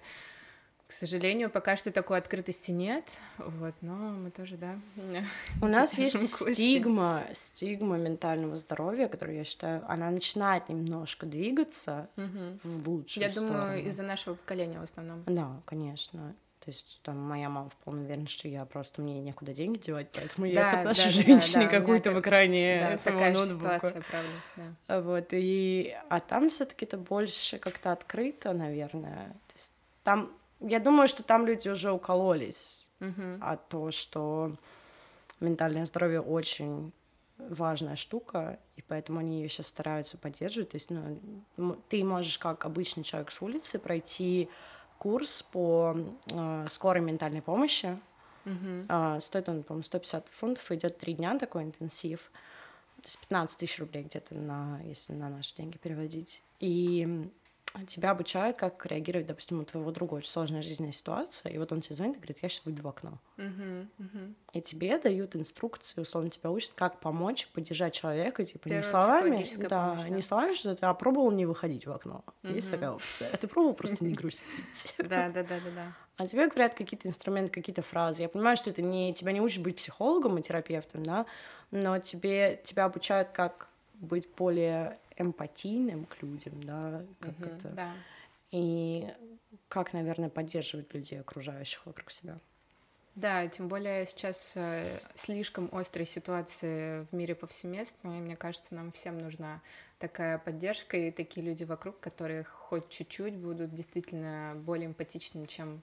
[0.89, 3.05] К сожалению, пока что такой открытости нет,
[3.37, 4.75] вот, но мы тоже, да.
[5.61, 12.57] У нас есть стигма, стигма ментального здоровья, которую я считаю, она начинает немножко двигаться угу.
[12.63, 13.53] в лучшую Я сторону.
[13.53, 15.21] думаю, из-за нашего поколения в основном.
[15.27, 16.33] Да, конечно.
[16.65, 20.47] То есть там моя мама вполне уверена, что я просто мне некуда деньги девать, поэтому
[20.47, 23.75] да, я отношу да, женщине да, да, какую-то в экране да, своего ноутбука.
[23.75, 25.01] Ситуация, правда, да.
[25.01, 25.95] Вот, и...
[26.09, 29.27] А там все таки это больше как-то открыто, наверное.
[29.47, 29.73] То есть
[30.03, 33.37] там я думаю, что там люди уже укололись uh-huh.
[33.41, 34.55] а то, что
[35.39, 36.91] ментальное здоровье очень
[37.37, 40.71] важная штука, и поэтому они ее сейчас стараются поддерживать.
[40.71, 44.49] То есть, ну, ты можешь как обычный человек с улицы пройти
[44.97, 45.95] курс по
[46.27, 47.97] э, скорой ментальной помощи.
[48.43, 49.15] Uh-huh.
[49.17, 52.31] Э, стоит он, по-моему, 150 фунтов, идет три дня такой интенсив.
[52.97, 56.43] То есть 15 тысяч рублей где-то, на, если на наши деньги переводить.
[56.59, 57.31] И
[57.87, 61.81] тебя обучают, как реагировать, допустим, у твоего друга очень сложная жизненная ситуация, и вот он
[61.81, 63.19] тебе звонит и говорит, я сейчас выйду в окно.
[63.37, 64.33] Uh-huh, uh-huh.
[64.53, 69.47] И тебе дают инструкции, условно тебя учат, как помочь, поддержать человека, типа Первая не словами,
[69.57, 72.23] да, помощь, да, не словами, что ты а пробовал не выходить в окно.
[72.41, 72.55] Uh-huh.
[72.55, 73.29] Есть такая опция.
[73.31, 74.95] А ты пробовал просто не грустить.
[74.97, 75.93] Да, да, да, да, да.
[76.17, 78.23] А тебе говорят какие-то инструменты, какие-то фразы.
[78.23, 81.25] Я понимаю, что это не тебя не учат быть психологом и терапевтом, да,
[81.71, 87.69] но тебе тебя обучают, как быть более эмпатийным к людям, да, как угу, это.
[87.69, 87.93] Да.
[88.51, 89.07] И
[89.67, 92.39] как, наверное, поддерживать людей, окружающих вокруг себя.
[93.15, 98.91] Да, тем более сейчас э, слишком острые ситуации в мире повсеместно, и мне кажется, нам
[98.93, 99.61] всем нужна
[99.97, 105.81] такая поддержка и такие люди вокруг, которые хоть чуть-чуть будут действительно более эмпатичными, чем,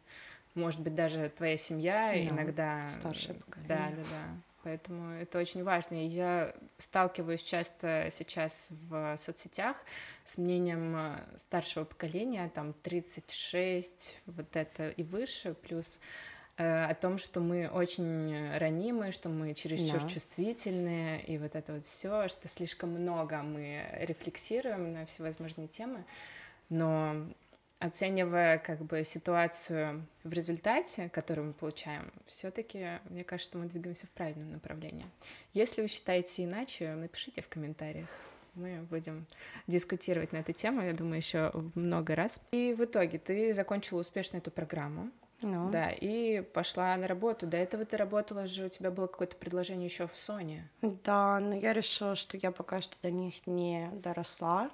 [0.55, 2.89] может быть, даже твоя семья да, иногда.
[2.89, 3.69] Старшее поколение.
[3.69, 6.05] Да, да, да поэтому это очень важно.
[6.05, 9.77] И я сталкиваюсь часто сейчас в соцсетях
[10.25, 16.01] с мнением э, старшего поколения, там 36, вот это и выше, плюс
[16.57, 20.09] э, о том, что мы очень ранимые, что мы чересчур да.
[20.09, 26.05] чувствительные, и вот это вот все, что слишком много мы рефлексируем на всевозможные темы,
[26.71, 27.25] но
[27.79, 34.07] оценивая как бы ситуацию в результате, которую мы получаем, все-таки мне кажется, что мы двигаемся
[34.07, 35.07] в правильном направлении.
[35.53, 38.09] Если вы считаете иначе, напишите в комментариях.
[38.55, 39.27] Мы будем
[39.67, 42.41] дискутировать на эту тему, я думаю, еще много раз.
[42.53, 45.11] И в итоге ты закончила успешно эту программу.
[45.43, 45.71] Ну.
[45.71, 47.47] Да, и пошла на работу.
[47.47, 50.63] До этого ты работала же, у тебя было какое-то предложение еще в Sony.
[50.81, 54.71] Да, но я решила, что я пока что до них не доросла,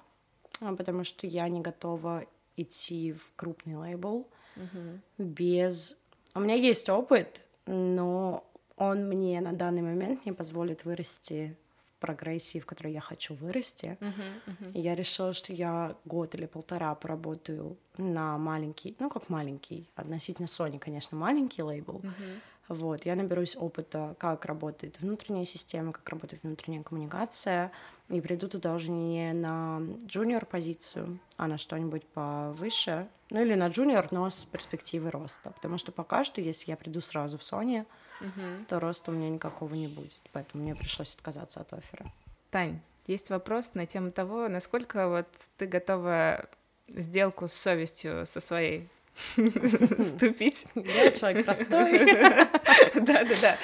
[0.60, 4.98] а потому что я не готова идти в крупный лейбл uh-huh.
[5.18, 5.98] без...
[6.34, 8.44] У меня есть опыт, но
[8.76, 13.96] он мне на данный момент не позволит вырасти в прогрессии, в которой я хочу вырасти.
[14.00, 14.12] Uh-huh,
[14.46, 14.70] uh-huh.
[14.74, 20.78] Я решила, что я год или полтора поработаю на маленький, ну как маленький, относительно Sony,
[20.78, 22.00] конечно, маленький лейбл.
[22.00, 22.40] Uh-huh.
[22.72, 27.70] Вот, я наберусь опыта, как работает внутренняя система, как работает внутренняя коммуникация,
[28.08, 33.68] и приду туда уже не на джуниор позицию, а на что-нибудь повыше, ну или на
[33.68, 37.84] джуниор, но с перспективы роста, потому что пока что, если я приду сразу в Sony,
[38.22, 38.64] угу.
[38.68, 42.10] то роста у меня никакого не будет, поэтому мне пришлось отказаться от оффера.
[42.50, 46.48] Тань, есть вопрос на тему того, насколько вот ты готова
[46.88, 48.88] сделку с совестью со своей
[49.98, 50.66] вступить.
[50.74, 52.00] Я человек простой.
[52.94, 53.58] Да, да, да.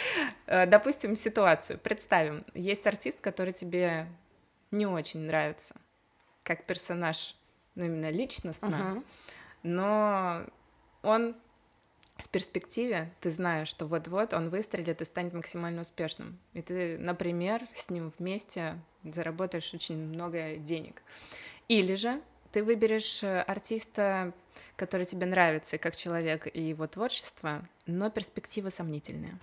[0.46, 1.78] Э, допустим, ситуацию.
[1.78, 4.06] Представим, есть артист, который тебе
[4.70, 5.74] не очень нравится,
[6.42, 7.34] как персонаж,
[7.74, 9.02] ну именно личностно,
[9.62, 10.44] но
[11.02, 11.36] он
[12.16, 16.38] в перспективе, ты знаешь, что вот-вот он выстрелит и станет максимально успешным.
[16.52, 21.02] И ты, например, с ним вместе заработаешь очень много денег.
[21.68, 22.20] Или же
[22.52, 24.32] ты выберешь э, артиста,
[24.76, 29.38] который тебе нравится как человек и его творчество, но перспективы сомнительные.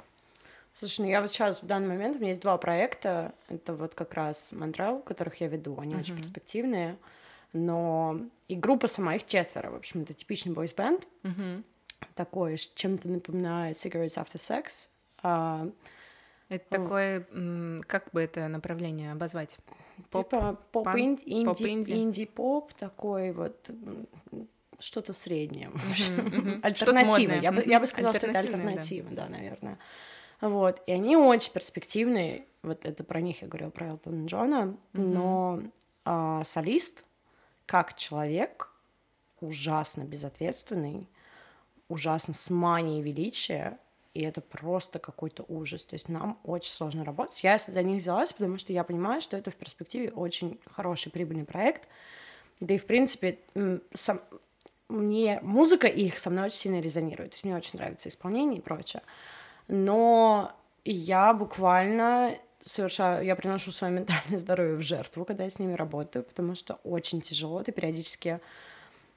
[0.74, 3.96] Слушай, ну я вот сейчас в данный момент, у меня есть два проекта, это вот
[3.96, 6.00] как раз Монтрел, которых я веду, они uh-huh.
[6.02, 6.98] очень перспективные,
[7.54, 11.64] но и группа сама, их четверо, в общем, это типичный бойс-бенд, uh-huh.
[12.16, 14.90] такой, чем-то напоминает Cigarettes After Sex.
[15.24, 15.70] А,
[16.50, 19.58] это ну, такое, как бы это направление обозвать?
[20.12, 23.70] Поп, типа поп-инди, инди, инди-поп, такой вот
[24.80, 25.72] что-то среднее,
[26.64, 27.34] альтернатива.
[27.34, 29.78] Я бы, я бы сказала, что это альтернатива, да, наверное.
[30.42, 35.14] Вот, и они очень перспективные, вот это про них я говорила, про Элтона Джона, mm-hmm.
[35.14, 35.62] но
[36.04, 37.06] а, солист,
[37.66, 38.70] как человек,
[39.40, 41.10] ужасно безответственный,
[41.88, 43.80] ужасно с манией величия,
[44.14, 45.84] и это просто какой-то ужас.
[45.84, 47.44] То есть нам очень сложно работать.
[47.44, 51.44] Я за них взялась, потому что я понимаю, что это в перспективе очень хороший прибыльный
[51.44, 51.88] проект.
[52.62, 53.40] Да и, в принципе,
[53.94, 54.22] сам,
[54.88, 58.62] мне музыка их со мной очень сильно резонирует, то есть мне очень нравится исполнение и
[58.62, 59.02] прочее.
[59.68, 60.52] Но
[60.84, 66.24] я буквально совершаю, я приношу свое ментальное здоровье в жертву, когда я с ними работаю,
[66.24, 68.40] потому что очень тяжело, ты периодически...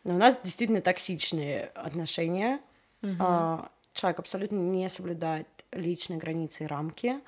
[0.04, 2.61] Но у нас действительно токсичные отношения.
[3.02, 3.68] Uh-huh.
[3.92, 7.20] Человек абсолютно не соблюдает личные границы и рамки.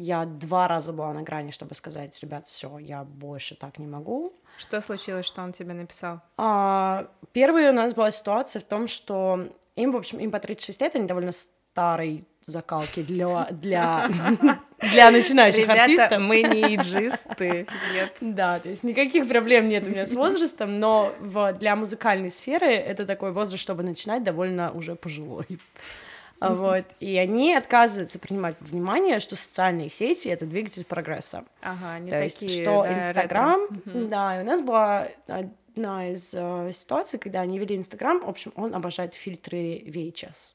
[0.00, 4.32] Я два раза была на грани, чтобы сказать, ребят, все, я больше так не могу.
[4.56, 6.20] Что случилось, что он тебе написал?
[6.36, 10.80] А, первая у нас была ситуация в том, что им, в общем, им по 36
[10.82, 14.08] лет, они довольно старой закалки для, для,
[14.92, 16.22] для начинающих Ребята, артистов.
[16.22, 18.16] мы не иджисты, нет.
[18.20, 22.72] Да, то есть никаких проблем нет у меня с возрастом, но в, для музыкальной сферы
[22.72, 25.46] это такой возраст, чтобы начинать довольно уже пожилой.
[26.40, 26.84] Вот.
[27.00, 31.44] И они отказываются принимать внимание, что социальные сети— это двигатель прогресса.
[31.62, 33.60] Ага, они То такие, есть, что да, Инстаграм...
[33.84, 34.08] Мгм.
[34.08, 38.52] Да, и у нас была одна из э, ситуаций, когда они вели Инстаграм, в общем,
[38.56, 40.54] он обожает фильтры VHS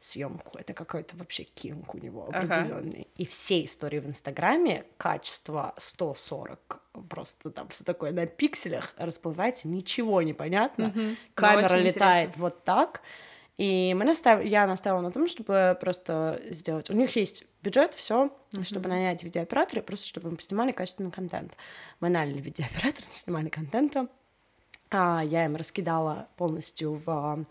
[0.00, 0.56] съемку.
[0.58, 2.38] Это какой-то вообще кинг у него Ага.
[2.38, 3.08] определенный.
[3.16, 10.22] И все истории в Инстаграме качество 140, просто там все такое на пикселях расплывается, ничего
[10.22, 10.88] не понятно.
[10.88, 11.16] Мгм.
[11.34, 12.32] Камера летает интересно.
[12.36, 13.02] вот так.
[13.56, 14.44] И мы настав...
[14.44, 16.90] я настаивала на том, чтобы просто сделать...
[16.90, 18.30] У них есть бюджет, все,
[18.62, 21.56] чтобы нанять видеооператора, просто чтобы мы снимали качественный контент.
[22.00, 24.08] Мы наняли видеооператора, снимали контента.
[24.90, 27.44] А, я им раскидала полностью в а,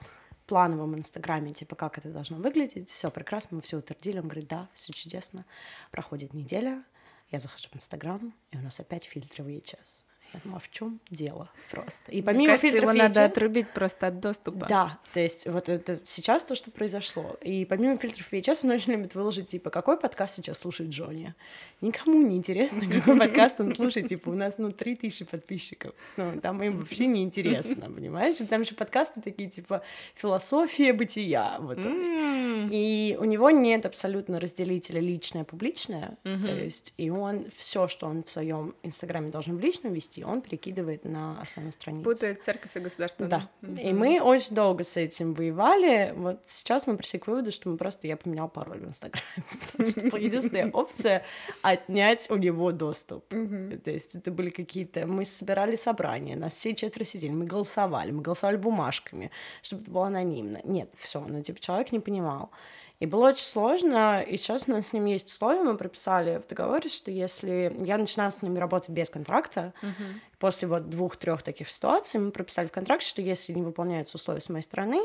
[0.45, 2.91] плановом инстаграме, типа, как это должно выглядеть.
[2.91, 4.19] Все прекрасно, мы все утвердили.
[4.19, 5.43] Он говорит, да, все чудесно.
[5.89, 6.83] Проходит неделя,
[7.31, 10.03] я захожу в инстаграм, и у нас опять фильтры VHS.
[10.35, 12.11] Я думаю, а в чем дело просто?
[12.11, 14.65] И Мне помимо кажется, фильтров его надо VHS отрубить просто от доступа.
[14.67, 17.37] да, то есть вот это сейчас то, что произошло.
[17.41, 21.33] И помимо фильтров VHS он очень любит выложить, типа, какой подкаст сейчас слушает Джонни.
[21.81, 24.07] Никому не интересно, какой подкаст он слушает.
[24.07, 25.93] Типа, у нас, ну, 3000 подписчиков.
[26.17, 28.35] Ну, там им вообще не интересно, понимаешь?
[28.49, 29.81] Там еще подкасты такие, типа,
[30.15, 31.57] философия бытия.
[31.59, 31.77] Вот.
[32.71, 36.41] И у него нет абсолютно разделителя личное публичное, Мгм.
[36.41, 40.41] то есть и он все, что он в своем инстаграме должен в личном вести, он
[40.41, 42.03] перекидывает на основную страницу.
[42.03, 43.27] Путает церковь и государство.
[43.27, 43.49] Да.
[43.61, 43.75] Мгм.
[43.75, 46.13] И мы очень долго с этим воевали.
[46.15, 49.25] Вот сейчас мы пришли к выводу, что мы просто я поменял пароль в Инстаграме.
[49.71, 51.25] Потому что была единственная опция
[51.61, 53.27] отнять у него доступ.
[53.29, 55.05] То есть это были какие-то...
[55.05, 60.07] Мы собирали собрания, нас все четверо сидели, мы голосовали, мы голосовали бумажками, чтобы это было
[60.07, 60.59] анонимно.
[60.63, 62.49] Нет, все, ну, типа, человек не понимал.
[62.99, 66.47] И было очень сложно, и сейчас у нас с ним есть условия, мы прописали в
[66.47, 70.21] договоре, что если я начинаю с ними работать без контракта, Мгм.
[70.39, 74.47] после вот двух-трех таких ситуаций мы прописали в контракте, что если не выполняются условия с
[74.47, 75.01] моей стороны,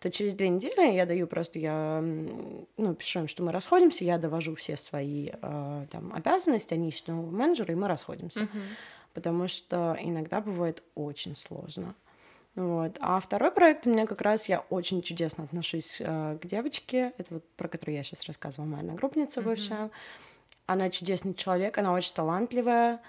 [0.00, 4.16] то через две недели я даю просто, я ну, пишу им, что мы расходимся, я
[4.16, 8.40] довожу все свои э, там, обязанности, они ищут нового менеджера, и мы расходимся.
[8.40, 8.62] Мгм.
[9.12, 11.94] Потому что иногда бывает очень сложно.
[12.56, 12.96] Вот.
[13.00, 17.34] А второй проект у меня как раз я очень чудесно отношусь э, к девочке, это
[17.34, 18.96] вот про которую я сейчас рассказывала, моя Мгм.
[19.42, 19.90] бывшая.
[20.66, 23.00] Она чудесный человек, она очень талантливая,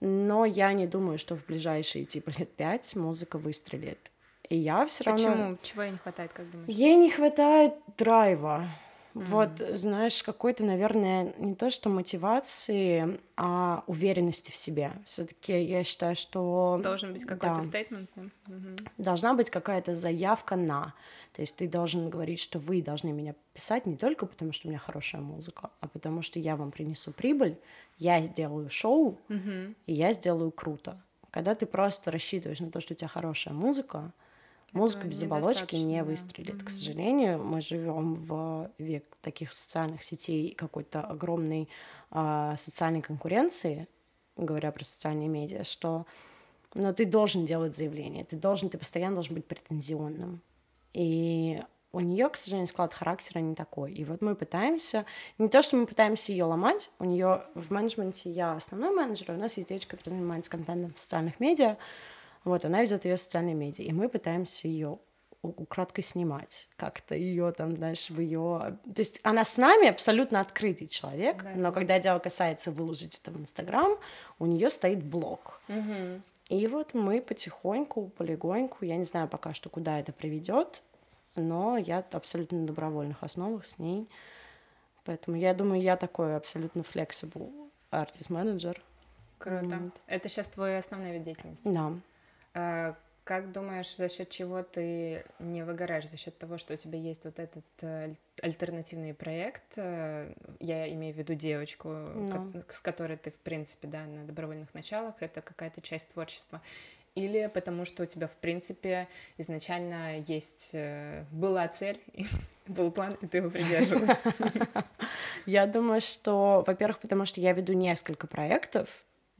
[0.00, 4.10] но я не думаю, что в ближайшие типа лет пять музыка выстрелит.
[4.48, 5.28] И я все равно...
[5.30, 5.58] Почему?
[5.62, 6.68] Чего ей не хватает, как думаешь?
[6.74, 8.68] Ей не хватает драйва.
[9.18, 9.76] Вот, Мгм.
[9.76, 14.92] знаешь, какой-то, наверное, не то что мотивации, а уверенности в себе.
[15.04, 18.10] Все-таки я считаю, что Должен быть какой-то да, стейтмент.
[18.46, 18.76] Мгм.
[18.96, 20.94] должна быть какая-то заявка на.
[21.32, 24.70] То есть ты должен говорить, что вы должны меня писать не только потому, что у
[24.70, 27.58] меня хорошая музыка, а потому что я вам принесу прибыль,
[27.98, 29.74] я сделаю шоу, Мгм.
[29.86, 31.02] и я сделаю круто.
[31.30, 34.12] Когда ты просто рассчитываешь на то, что у тебя хорошая музыка,
[34.72, 36.04] музыка без оболочки не да.
[36.04, 36.62] выстрелит.
[36.62, 41.68] К сожалению, мы живем в век таких социальных сетей, какой-то огромной
[42.10, 43.88] а, социальной конкуренции,
[44.36, 46.06] говоря про социальные медиа, что
[46.74, 50.42] но ты должен делать заявление, ты должен, ты постоянно должен быть претензионным.
[50.92, 51.60] И
[51.92, 53.92] у нее, к сожалению, склад характера не такой.
[53.92, 55.06] И вот мы пытаемся,
[55.38, 59.34] не то, что мы пытаемся ее ломать, у нее в менеджменте я основной менеджер, а
[59.34, 61.78] у нас есть девочка, которая занимается контентом в социальных медиа,
[62.44, 64.98] вот, она ведет ее социальные медиа, и мы пытаемся ее
[65.42, 68.76] украдкой снимать, как-то ее там, знаешь, в ее...
[68.84, 71.52] То есть она с нами абсолютно открытый человек, Да.
[71.54, 73.96] но когда дело касается выложить это в Инстаграм,
[74.38, 75.60] у нее стоит блок.
[75.68, 76.22] Мгм.
[76.48, 80.82] И вот мы потихоньку, полегоньку, я не знаю пока что, куда это приведет,
[81.36, 84.08] но я абсолютно на добровольных основах с ней.
[85.04, 87.52] Поэтому я думаю, я такой абсолютно flexible
[87.90, 88.82] артист-менеджер.
[89.38, 89.66] Круто.
[89.66, 89.92] Вот.
[90.06, 91.68] Это сейчас твой основной вид деятельности.
[91.68, 91.92] Да.
[92.60, 92.94] А,
[93.24, 96.08] Как думаешь, за счет чего ты не выгораешь?
[96.08, 100.90] За счет того, что у тебя есть вот этот э, аль- альтернативный проект, э, я
[100.94, 102.28] имею в виду девочку, Ну.
[102.28, 106.60] ко- с которой ты, в принципе, да, на добровольных началах, это какая-то часть творчества.
[107.14, 112.00] или потому что у тебя, в принципе, изначально есть э, была цель,
[112.66, 114.22] был план, и ты его придерживалась?
[115.46, 118.88] Я думаю, что, во-первых, потому что я веду несколько проектов,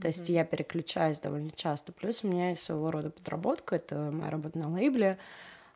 [0.01, 1.92] то есть я переключаюсь довольно часто.
[1.92, 5.18] Плюс у меня есть своего рода подработка, это моя работа на лейбле,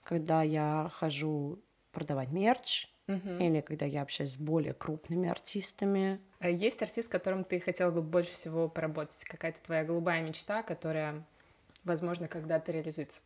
[0.05, 1.59] когда я хожу
[1.93, 6.21] продавать мерч, или когда я общаюсь с более крупными артистами.
[6.39, 9.23] А есть артист, с которым ты хотела бы больше всего поработать?
[9.25, 11.23] Какая-то твоя голубая мечта, которая
[11.85, 13.21] возможно, когда-то реализуется?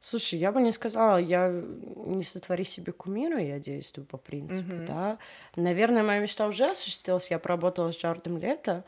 [0.00, 4.86] Слушай, я бы не сказала, я не сотвори себе кумира, я действую по принципу, mm-hmm.
[4.86, 5.18] да.
[5.56, 7.30] Наверное, моя мечта уже осуществилась.
[7.30, 8.82] Я поработала с Джардом Лето.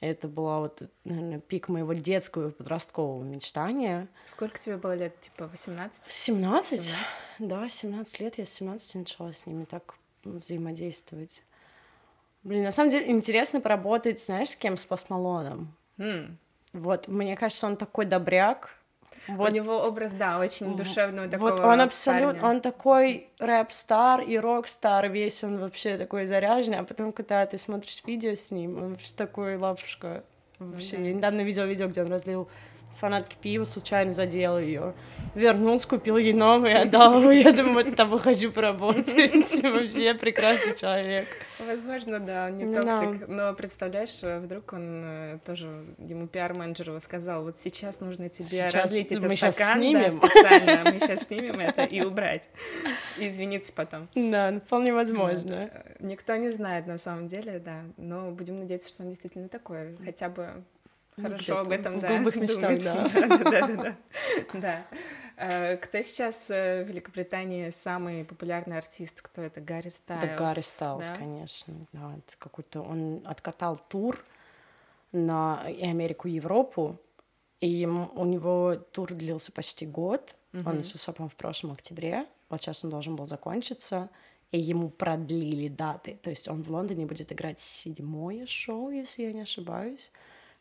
[0.00, 4.08] Это была вот, наверное, пик моего детского и подросткового мечтания.
[4.26, 5.20] Сколько тебе было лет?
[5.20, 6.04] Типа 18?
[6.08, 6.80] 17?
[6.80, 6.96] 17?
[7.40, 8.38] Да, 17 лет.
[8.38, 11.42] Я с 17 начала с ними так взаимодействовать.
[12.44, 14.76] Блин, на самом деле интересно поработать, знаешь, с кем?
[14.76, 15.74] С Постмалоном.
[15.98, 16.36] Mm.
[16.74, 18.77] Вот, мне кажется, он такой добряк.
[19.28, 19.50] Вот.
[19.50, 25.08] У него образ, да, очень душевного такого Вот он абсолютно, он такой рэп-стар и рок-стар
[25.08, 29.12] весь, он вообще такой заряженный, а потом, когда ты смотришь видео с ним, он вообще
[29.14, 30.24] такой лапушка.
[30.58, 31.02] Вообще, да.
[31.02, 32.48] я недавно видела видео, где он разлил
[32.98, 34.94] фанатки пива, случайно задел ее.
[35.34, 37.30] Вернулся, купил ей новый, отдал его.
[37.30, 39.06] Я думаю, вот с тобой хочу поработать.
[39.62, 41.28] Вообще прекрасный человек.
[41.58, 43.28] Возможно, да, он не токсик.
[43.28, 49.12] Но представляешь, вдруг он э, тоже, ему пиар-менеджер сказал, вот сейчас нужно тебе сейчас разлить
[49.12, 50.10] этот мы стакан снимем.
[50.10, 52.48] Специально, мы сейчас снимем это и убрать.
[53.18, 54.08] И извиниться потом.
[54.14, 55.70] Да, вполне возможно.
[55.72, 56.00] Вот.
[56.00, 60.28] Никто не знает на самом деле, да, но будем надеяться, что он действительно такой, хотя
[60.28, 60.64] бы
[61.20, 62.08] Хорошо об этом, в да.
[62.08, 63.96] голубых мечтах, да.
[64.52, 64.86] Да, да.
[65.36, 69.22] Э, кто сейчас э, в Великобритании самый популярный артист?
[69.22, 69.60] Кто это?
[69.60, 70.22] Гарри Стайлз?
[70.22, 71.74] Да, Гарри Стайлз, конечно.
[71.92, 72.82] Да, это какой-то...
[72.82, 74.24] Он откатал тур
[75.12, 76.98] на и Америку, и Европу,
[77.60, 80.34] и у него тур длился почти год.
[80.52, 82.26] Он начался, по-моему, в прошлом октябре.
[82.48, 84.08] Вот сейчас он должен был закончиться.
[84.50, 86.18] И ему продлили даты.
[86.22, 90.10] То есть он в Лондоне будет играть седьмое шоу, если я не ошибаюсь.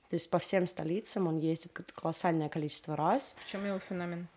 [0.09, 3.35] То есть по всем столицам он ездит колоссальное количество раз.
[3.39, 4.27] В чем его феномен?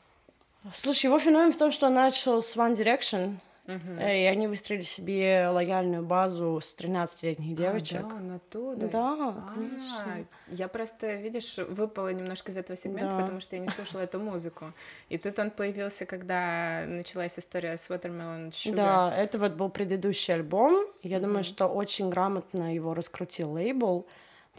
[0.74, 4.20] Слушай, его феномен в том, что он начал с One Direction, Uh-huh.
[4.20, 8.00] И они выстроили себе лояльную базу с 13-летних девочек.
[8.00, 8.88] А, да, он оттуда?
[8.88, 10.26] Да, а, конечно.
[10.48, 13.20] Я просто, видишь, выпала немножко из этого сегмента, да.
[13.20, 14.72] потому что я не слушала эту музыку.
[15.08, 18.74] И тут он появился, когда началась история с Watermelon Sugar.
[18.74, 20.86] Да, это вот был предыдущий альбом.
[21.02, 21.20] Я uh-huh.
[21.20, 24.06] думаю, что очень грамотно его раскрутил лейбл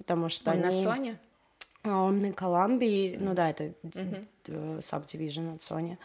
[0.01, 0.63] потому что Он они...
[0.63, 1.17] на Sony?
[1.83, 3.73] А, он на Колумбии, ну да, это
[4.43, 5.97] subdivision от Sony.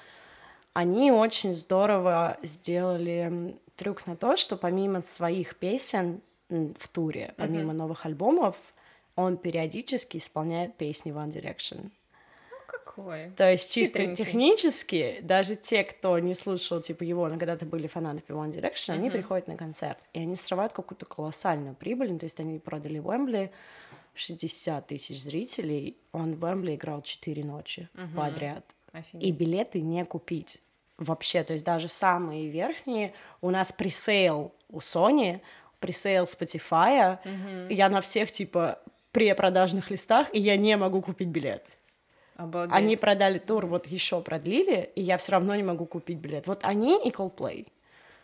[0.72, 7.76] Они очень здорово сделали трюк на то, что помимо своих песен в туре, помимо uh-huh.
[7.76, 8.74] новых альбомов,
[9.16, 11.90] он периодически исполняет песни One Direction.
[12.50, 13.30] Ну, какой?
[13.36, 14.24] То есть чисто Хитренький.
[14.24, 18.98] технически, даже те, кто не слушал типа его, но когда-то были фанатами One Direction, uh-huh.
[18.98, 22.98] они приходят на концерт, и они срывают какую-то колоссальную прибыль, ну, то есть они продали
[22.98, 23.50] Уэмбли,
[24.16, 28.16] 60 тысяч зрителей, он в Вембли играл 4 ночи угу.
[28.16, 28.64] подряд.
[28.92, 29.22] Офигеть.
[29.22, 30.62] И билеты не купить
[30.98, 35.40] вообще, то есть даже самые верхние, у нас пресейл у Sony,
[35.78, 37.72] пресейл Spotify, угу.
[37.72, 38.80] я на всех, типа,
[39.12, 41.64] препродажных листах, и я не могу купить билет.
[42.36, 42.74] Обалдеть.
[42.74, 46.46] Они продали тур, вот еще продлили, и я все равно не могу купить билет.
[46.46, 47.66] Вот они и Coldplay.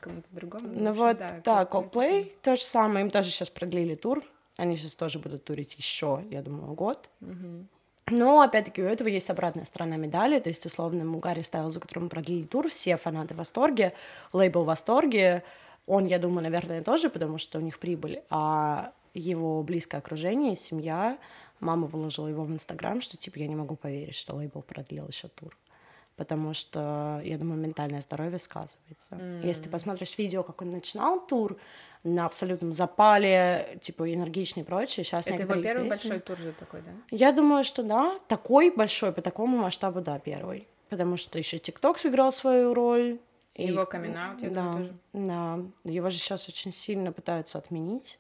[0.00, 0.68] Кому-то другому.
[0.70, 4.22] Ну вот, да, да Coldplay, Coldplay то же самое, им тоже сейчас продлили тур,
[4.56, 7.08] они сейчас тоже будут турить еще, я думаю, год.
[7.20, 7.66] Угу.
[8.10, 12.08] Но, опять-таки, у этого есть обратная сторона медали, то есть, условно, у Гарри Стайлза, которому
[12.08, 13.92] продлили тур, все фанаты в восторге,
[14.32, 15.44] лейбл в восторге,
[15.86, 21.18] он, я думаю, наверное, тоже, потому что у них прибыль, а его близкое окружение, семья,
[21.60, 25.28] мама выложила его в Инстаграм, что, типа, я не могу поверить, что лейбл продлил еще
[25.28, 25.56] тур
[26.16, 29.16] потому что, я думаю, ментальное здоровье сказывается.
[29.16, 29.46] Mm.
[29.46, 31.56] Если ты посмотришь видео, как он начинал тур,
[32.04, 35.04] на абсолютном запале, типа энергичный и прочее.
[35.04, 36.08] Сейчас Это его первый песни...
[36.08, 36.90] большой тур же такой, да?
[37.10, 38.18] Я думаю, что да.
[38.28, 40.66] Такой большой, по такому масштабу, да, первый.
[40.88, 43.18] Потому что еще ТикТок сыграл свою роль.
[43.54, 44.94] И его камин я да, тоже.
[45.12, 48.18] Да, его же сейчас очень сильно пытаются отменить,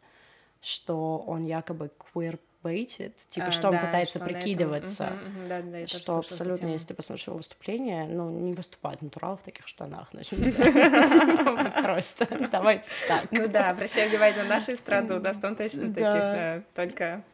[0.60, 5.48] что он якобы queer baited, типа, а, что он да, пытается что прикидываться, угу, угу,
[5.48, 9.66] да, да, что абсолютно, если ты посмотришь его выступление, ну, не выступает натурал в таких
[9.68, 10.58] штанах, начнемся.
[11.82, 13.30] Просто давайте так.
[13.30, 17.24] Ну да, обращай внимание на нашу эстраду, у нас там точно таких, да, только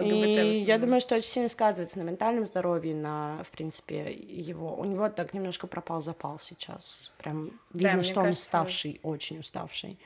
[0.00, 4.74] И я думаю, что очень сильно сказывается на ментальном здоровье, на, в принципе, его...
[4.76, 7.12] У него так немножко пропал запал сейчас.
[7.18, 9.98] Прям видно, что он уставший, очень уставший.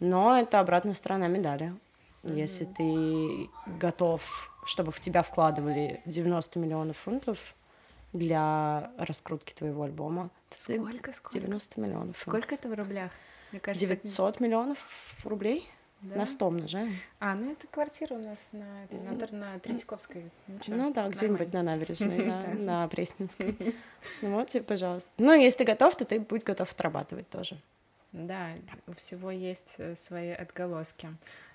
[0.00, 1.74] Но это обратная сторона медали.
[2.22, 3.48] Если ты
[3.78, 7.38] готов чтобы в тебя вкладывали 90 миллионов фунтов
[8.12, 10.30] для раскрутки твоего альбома.
[10.58, 11.38] Сколько, сколько?
[11.38, 12.16] 90 миллионов.
[12.18, 12.44] Фунтов.
[12.44, 13.10] Сколько это в рублях?
[13.50, 14.44] Мне кажется, 900 это...
[14.44, 14.78] миллионов
[15.24, 15.66] рублей?
[16.02, 16.16] Да?
[16.16, 16.94] На 100 умножаем.
[17.18, 20.30] А, ну это квартира у нас на, на, на Третьяковской.
[20.46, 23.56] Ничего, ну да, где-нибудь на набережной, на, на Пресненской.
[24.22, 25.10] Ну вот тебе, пожалуйста.
[25.16, 27.58] Ну, если ты готов, то ты будь готов отрабатывать тоже.
[28.12, 28.50] Да,
[28.86, 31.08] у всего есть э, свои отголоски.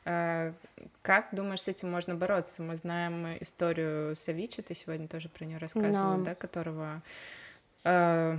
[0.05, 0.53] А,
[1.01, 2.61] как думаешь, с этим можно бороться?
[2.61, 7.01] Мы знаем историю Савичи, ты сегодня тоже про нее рассказывала, да, которого
[7.83, 8.37] а,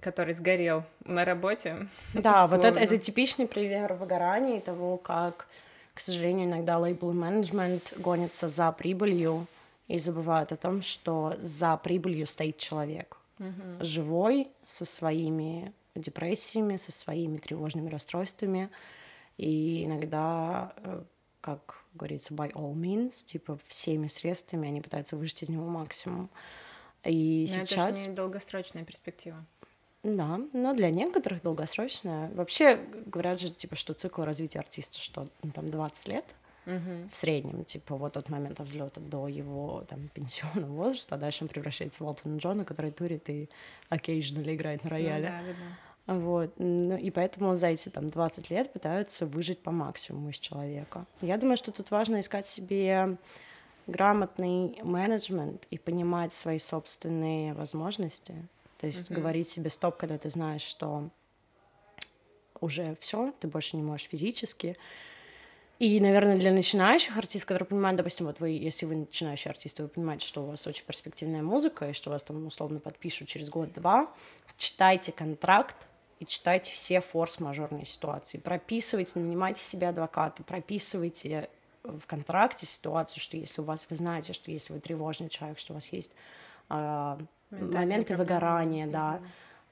[0.00, 1.88] который сгорел на работе.
[2.14, 5.46] Да, вот это, это типичный пример выгорания и того, как,
[5.94, 9.46] к сожалению, иногда лейбл менеджмент гонится за прибылью
[9.88, 13.16] и забывают о том, что за прибылью стоит человек.
[13.38, 13.84] Угу.
[13.84, 18.70] Живой, со своими депрессиями, со своими тревожными расстройствами.
[19.36, 21.02] И иногда, э,
[21.40, 26.30] как говорится, by all means, типа всеми средствами они пытаются выжать из него максимум.
[27.04, 28.00] И Но сейчас...
[28.00, 29.44] это не долгосрочная перспектива.
[30.02, 32.30] Да, но для некоторых долгосрочная.
[32.34, 32.76] Вообще
[33.06, 36.24] говорят же, типа, что цикл развития артиста, что ну, там 20 лет
[36.64, 37.08] угу.
[37.10, 41.48] в среднем, типа, вот от момента взлета до его там пенсионного возраста, а дальше он
[41.48, 43.48] превращается в Элтона Джона, который турит и
[43.90, 45.30] occasionally играет на рояле.
[45.30, 45.85] Ну, да, да.
[46.06, 46.54] Вот.
[46.58, 51.04] И поэтому за эти там 20 лет пытаются выжить по максимуму из человека.
[51.20, 53.16] Я думаю, что тут важно искать себе
[53.86, 58.34] грамотный менеджмент и понимать свои собственные возможности.
[58.78, 59.14] То есть mm-hmm.
[59.14, 61.08] говорить себе стоп, когда ты знаешь, что
[62.60, 64.76] уже все, ты больше не можешь физически.
[65.78, 69.88] И, наверное, для начинающих артистов, которые понимают, допустим, вот вы, если вы начинающий артист, вы
[69.88, 74.10] понимаете, что у вас очень перспективная музыка, и что вас там условно подпишут через год-два,
[74.56, 75.86] читайте контракт
[76.18, 78.38] и читайте все форс-мажорные ситуации.
[78.38, 81.50] Прописывайте, нанимайте себе адвоката, прописывайте
[81.82, 85.72] в контракте ситуацию, что если у вас, вы знаете, что если вы тревожный человек, что
[85.72, 86.12] у вас есть
[86.70, 87.18] э,
[87.50, 89.20] моменты выгорания, да.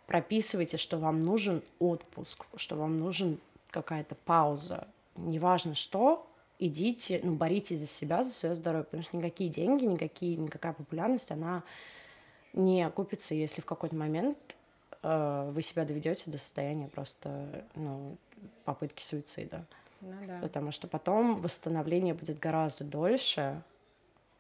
[0.06, 3.38] Прописывайте, что вам нужен отпуск, что вам нужен
[3.70, 4.86] какая-то пауза.
[5.16, 6.26] Неважно что,
[6.58, 11.30] идите, ну, боритесь за себя, за свое здоровье, потому что никакие деньги, никакие, никакая популярность,
[11.30, 11.62] она
[12.52, 14.56] не окупится, если в какой-то момент
[15.04, 18.16] вы себя доведете до состояния просто, ну,
[18.64, 19.64] попытки суицида.
[20.00, 20.38] Ну, да.
[20.40, 23.62] Потому что потом восстановление будет гораздо дольше,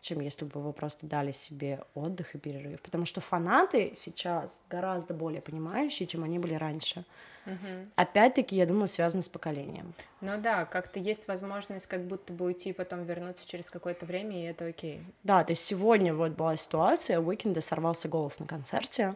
[0.00, 2.82] чем если бы вы просто дали себе отдых и перерыв.
[2.82, 7.04] Потому что фанаты сейчас гораздо более понимающие, чем они были раньше.
[7.46, 7.90] Угу.
[7.96, 9.94] Опять-таки, я думаю, связано с поколением.
[10.20, 14.42] Ну да, как-то есть возможность как будто бы уйти и потом вернуться через какое-то время,
[14.42, 15.02] и это окей.
[15.22, 19.14] Да, то есть сегодня вот была ситуация, у Уикенда сорвался голос на концерте,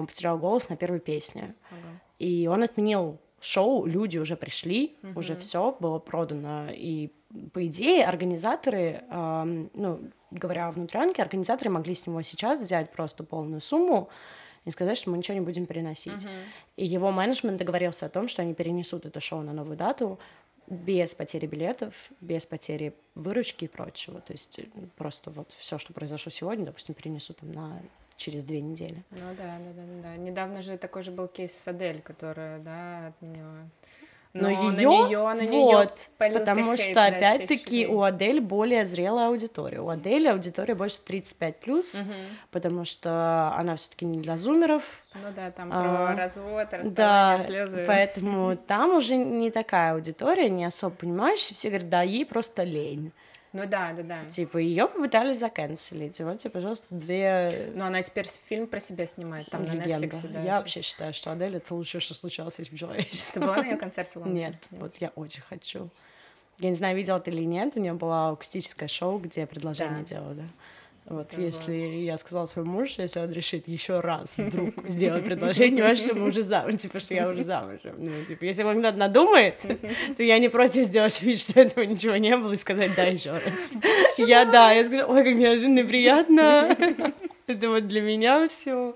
[0.00, 2.00] он потерял голос на первой песне, ага.
[2.18, 5.20] и он отменил шоу, люди уже пришли, угу.
[5.20, 7.10] уже все было продано, и
[7.52, 13.24] по идее организаторы, э, ну говоря о внутрянке, организаторы могли с него сейчас взять просто
[13.24, 14.08] полную сумму
[14.64, 16.24] и сказать, что мы ничего не будем переносить.
[16.24, 16.44] Uh-huh.
[16.76, 20.18] И его менеджмент договорился о том, что они перенесут это шоу на новую дату
[20.66, 24.20] без потери билетов, без потери выручки и прочего.
[24.20, 24.64] То есть э,
[24.96, 27.82] просто вот все, что произошло сегодня, допустим, перенесут там на
[28.20, 29.02] через две недели.
[29.10, 30.16] Ну да, да, да, да.
[30.16, 33.66] Недавно же такой же был кейс с Адель, которая, да, отменила
[34.32, 39.80] но, но ее, на нее, вот, потому что опять-таки у Адель более зрелая аудитория.
[39.80, 42.12] У Адели аудитория больше 35 плюс, угу.
[42.52, 44.84] потому что она все-таки не для зумеров.
[45.14, 47.84] Ну да, там а, про развод, расставание, да, слезы.
[47.88, 51.56] Поэтому там уже не такая аудитория, не особо понимающая.
[51.56, 53.10] Все говорят, да, ей просто лень.
[53.52, 54.24] Ну да, да, да.
[54.26, 56.20] Типа ее попытались заканцелить.
[56.20, 57.70] Вот тебе, пожалуйста, две.
[57.74, 59.88] Ну она теперь фильм про себя снимает там Легенда.
[59.88, 60.28] на Netflix.
[60.28, 63.42] Да, я вообще считаю, что Адель это лучшее, что случалось с человечеством.
[63.42, 65.90] Ты была на ее концерте в Нет, Нет, вот я очень хочу.
[66.58, 70.04] Я не знаю, видела ты или нет, у нее было акустическое шоу, где предложение да.
[70.04, 70.48] делали.
[71.06, 71.42] Вот ага.
[71.42, 76.14] если я сказала своему мужу, если он решит еще раз вдруг сделать предложение, важно, что
[76.14, 77.94] мы уже замуж, типа, что я уже замужем.
[77.98, 79.56] Ну, типа, если он надумает,
[80.16, 83.32] то я не против сделать вид, что этого ничего не было, и сказать да еще
[83.32, 83.76] раз.
[84.18, 86.76] Я да, я скажу, ой, как неожиданно приятно.
[87.46, 88.94] Это вот для меня все.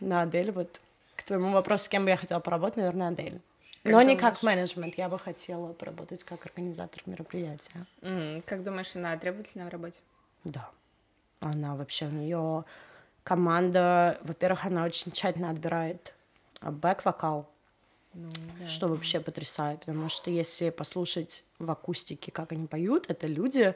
[0.00, 0.80] На Адель, вот
[1.14, 3.40] к твоему вопросу, с кем бы я хотела поработать, наверное, Адель.
[3.84, 7.86] Но не как менеджмент, я бы хотела поработать как организатор мероприятия.
[8.46, 10.00] Как думаешь, она требовательна в работе?
[10.44, 10.70] Да.
[11.44, 12.64] Она вообще, у нее
[13.22, 16.14] команда, во-первых, она очень тщательно отбирает
[16.60, 17.50] а, бэк-вокал,
[18.14, 18.66] ну, да.
[18.66, 23.74] что вообще потрясает, потому что если послушать в акустике, как они поют, это люди,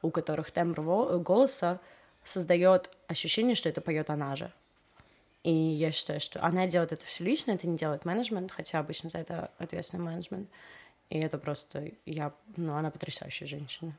[0.00, 1.80] у которых тембр голоса
[2.24, 4.50] создает ощущение, что это поет она же.
[5.42, 9.10] И я считаю, что она делает это все лично, это не делает менеджмент, хотя обычно
[9.10, 10.48] за это ответственный менеджмент.
[11.10, 13.94] И это просто я, ну, она потрясающая женщина.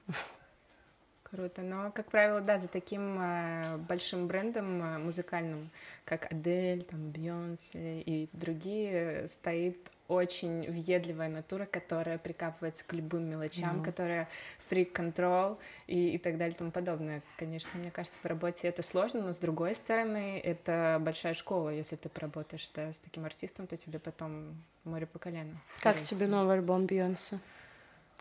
[1.34, 1.64] Круто.
[1.64, 5.72] Но, как правило, да, за таким э, большим брендом э, музыкальным,
[6.06, 13.80] как Адель, там, Бейонсе и другие, стоит очень въедливая натура, которая прикапывается к любым мелочам,
[13.80, 13.84] mm-hmm.
[13.84, 14.30] которая
[14.70, 15.58] фрик-контрол
[15.88, 17.24] и, и так далее и тому подобное.
[17.38, 21.70] Конечно, мне кажется, в работе это сложно, но с другой стороны, это большая школа.
[21.70, 25.58] Если ты поработаешь да, с таким артистом, то тебе потом море по колено.
[25.82, 27.40] Как тебе новый альбом Бейонсе?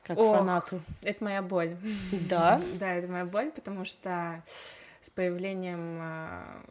[0.02, 0.80] Как Ох, фанату.
[1.02, 1.76] Это моя боль.
[2.28, 2.60] Да?
[2.78, 4.42] Да, это моя боль, потому что
[5.00, 6.62] с появлением а,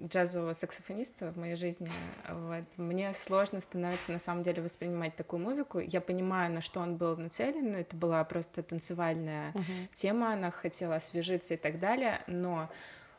[0.00, 1.90] джазового саксофониста в моей жизни,
[2.28, 5.78] вот, мне сложно становится на самом деле воспринимать такую музыку.
[5.78, 9.88] Я понимаю, на что он был нацелен, это была просто танцевальная uh-huh.
[9.94, 12.68] тема, она хотела освежиться и так далее, но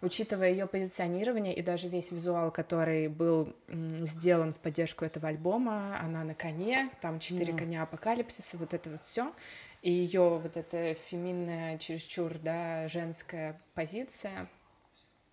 [0.04, 6.24] учитывая ее позиционирование и даже весь визуал, который был сделан в поддержку этого альбома, она
[6.24, 7.58] на коне, там четыре yeah.
[7.58, 9.34] коня апокалипсиса, вот это вот все,
[9.82, 14.48] и ее вот эта феминная, чересчур, да, женская позиция,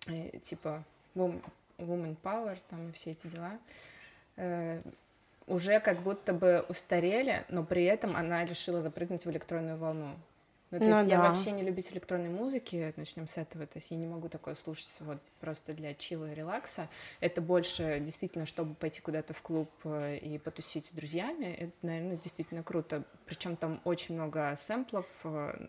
[0.07, 3.59] э, типа woman power, там все эти дела,
[4.37, 4.81] э,
[5.47, 10.15] уже как будто бы устарели, но при этом она решила запрыгнуть в электронную волну.
[10.71, 11.15] Ну, то ну, есть да.
[11.15, 14.55] я вообще не любитель электронной музыки, начнем с этого, то есть я не могу такое
[14.55, 16.87] слушать вот просто для чила и релакса.
[17.19, 22.15] Это больше действительно, чтобы пойти куда-то в клуб э, и потусить с друзьями, это, наверное,
[22.15, 23.03] действительно круто.
[23.25, 25.67] Причем там очень много сэмплов, э,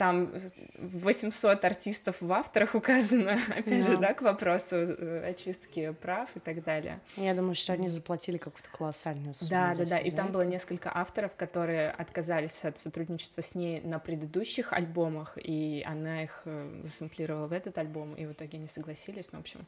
[0.00, 0.32] там
[0.78, 3.92] 800 артистов в авторах указано, опять да.
[3.92, 7.00] же, да, к вопросу э, очистки прав и так далее.
[7.16, 9.50] Я думаю, что они заплатили какую-то колоссальную сумму.
[9.50, 13.98] Да, да, да, и там было несколько авторов, которые отказались от сотрудничества с ней на
[13.98, 19.28] предыдущих альбомах, и она их э, засэмплировала в этот альбом, и в итоге не согласились,
[19.32, 19.66] ну, в общем,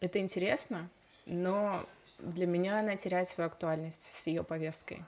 [0.00, 0.90] это интересно,
[1.24, 1.88] но
[2.18, 5.02] для меня она теряет свою актуальность с ее повесткой.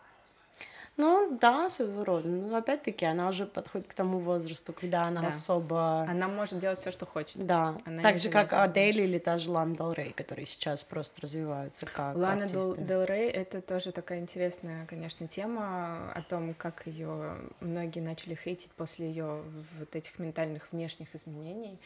[0.96, 2.28] Ну да, своего рода.
[2.28, 5.28] Но опять-таки она уже подходит к тому возрасту, когда она да.
[5.28, 6.02] особо...
[6.02, 7.44] Она может делать все, что хочет.
[7.44, 7.76] Да.
[7.84, 11.86] Она так же, как Адель или та же Лана Дел Рей, которые сейчас просто развиваются
[11.86, 18.00] как Лана Дел Рей— это тоже такая интересная, конечно, тема о том, как ее многие
[18.00, 19.42] начали хейтить после ее
[19.78, 21.78] вот этих ментальных внешних изменений.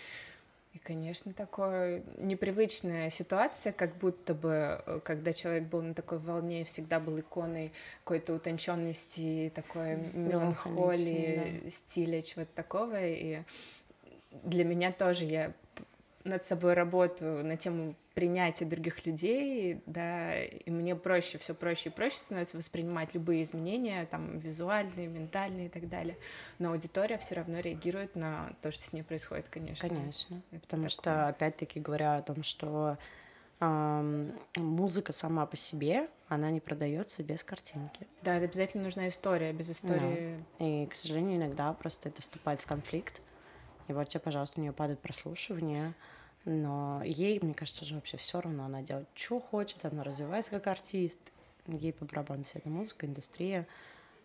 [0.79, 6.64] И, конечно, такая непривычная ситуация, как будто бы, э, когда человек был на такой волне,
[6.64, 7.72] всегда был иконой
[8.05, 11.70] какой-то утонченности, такой меланхолии, да.
[11.72, 12.97] стиля, чего-то такого.
[13.05, 13.41] И
[14.45, 15.53] для меня тоже я
[16.22, 21.92] над собой работаю на тему принятия других людей, да, и мне проще, все проще и
[21.92, 26.18] проще становится воспринимать любые изменения, там, визуальные, ментальные и так далее.
[26.58, 29.88] Но аудитория все равно реагирует на то, что с ней происходит, конечно.
[29.88, 30.88] Конечно, Это потому такое.
[30.88, 32.98] что, опять-таки, говоря о том, что
[33.60, 38.04] эм, музыка сама по себе, она не продается без картинки.
[38.22, 40.42] Да, это обязательно нужна история, без истории...
[40.58, 40.66] Да.
[40.66, 43.20] И, к сожалению, иногда просто это вступает в конфликт,
[43.86, 45.94] и вот тебе, пожалуйста, у нее падает прослушивание,
[46.49, 50.66] но ей, мне кажется, уже вообще все равно, она делает, что хочет, она развивается как
[50.66, 51.18] артист,
[51.66, 53.66] ей по барабану вся эта музыка, индустрия.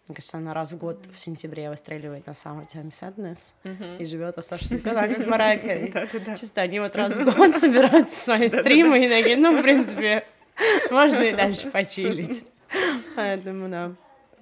[0.07, 3.97] Мне кажется, она раз в год в сентябре выстреливает на Summer Time Sadness uh-huh.
[3.97, 6.37] и живет оставшиеся года, как Марайя Кэрри.
[6.37, 10.25] Чисто они вот раз в год собираются свои стримы и такие, ну, в принципе,
[10.91, 12.45] можно и дальше почилить.
[13.15, 13.95] Поэтому, да.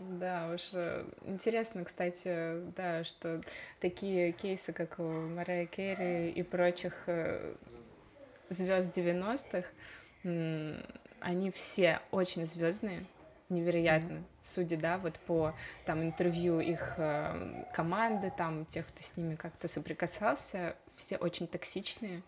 [0.09, 3.41] Да, уж э, интересно, кстати, да, что
[3.79, 7.53] такие кейсы, как у Мария Керри и прочих э,
[8.49, 9.67] звезд 90-х,
[11.19, 13.05] они все очень звездные,
[13.49, 14.25] невероятно, mm-hmm.
[14.41, 15.53] судя, да, вот по
[15.85, 22.23] там интервью их э, команды, там тех, кто с ними как-то соприкасался, все очень токсичные,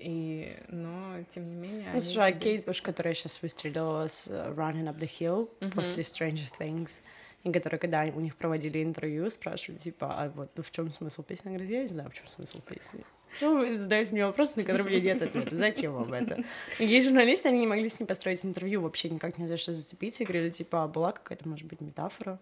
[0.00, 1.90] и, но, тем не менее...
[1.92, 5.74] Ну, слушай, а Кейт Буш, которая сейчас выстрелила с э, Running Up the Hill uh-huh.
[5.74, 7.00] после Stranger Things,
[7.44, 11.22] и которые, когда у них проводили интервью, спрашивали, типа, а вот ну, в чем смысл
[11.22, 11.48] песни?
[11.48, 13.04] Она говорит, я не знаю, в чем смысл песни.
[13.40, 15.56] Ну, задаюсь мне вопросы, на которые меня нет ответа.
[15.56, 16.44] Зачем вам это?
[16.78, 19.72] И есть журналисты, они не могли с ней построить интервью, вообще никак не за что
[19.72, 22.38] зацепиться, и говорили, типа, а была какая-то, может быть, метафора.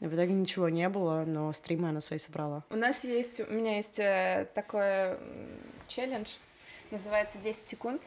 [0.00, 2.64] И в итоге ничего не было, но стримы она свои собрала.
[2.70, 5.16] У нас есть, у меня есть э, такой
[5.88, 6.34] челлендж,
[6.90, 8.02] называется 10 секунд.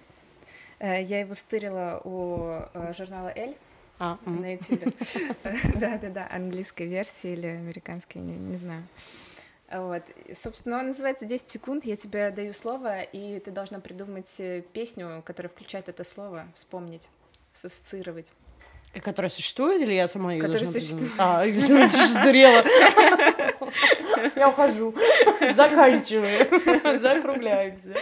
[0.80, 3.56] Э, я его стырила у э, журнала «Эль»,
[4.00, 4.96] а, на YouTube.
[5.80, 8.84] Да-да-да, английской версии или американской, не, не знаю.
[9.72, 10.04] Вот.
[10.36, 15.22] Собственно, он называется 10 секунд, я тебе даю слово, и ты должна придумать э, песню,
[15.24, 17.08] которая включает это слово, вспомнить,
[17.54, 18.34] сассоциировать.
[19.00, 21.12] Которая существует или я сама ее Которая существует.
[21.18, 22.64] А, ты же сдурела.
[24.36, 24.94] Я ухожу.
[25.56, 27.00] Заканчиваем.
[27.00, 27.94] Закругляемся.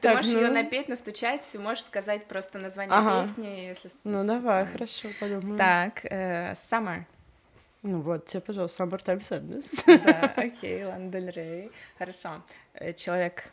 [0.00, 0.54] Ты можешь ее ну.
[0.54, 5.56] напеть, настучать, можешь сказать просто название песни, если Ну давай, хорошо, подумаем.
[5.56, 7.04] Так, э, Summer.
[7.82, 10.04] Ну вот, тебе, пожалуйста, Summertime Sadness.
[10.04, 11.70] Да, окей, Дель Рей.
[11.98, 12.42] Хорошо.
[12.74, 13.44] Э, человек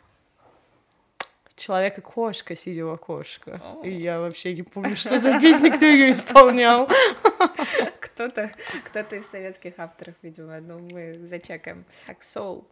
[1.56, 3.60] Человек и кошка, сидя в окошко.
[3.84, 6.88] И я вообще не помню, что за песня, кто ее исполнял.
[8.00, 8.52] Кто-то
[8.84, 11.84] кто из советских авторов, видимо, ну мы зачекаем.
[12.06, 12.64] Так, Soul.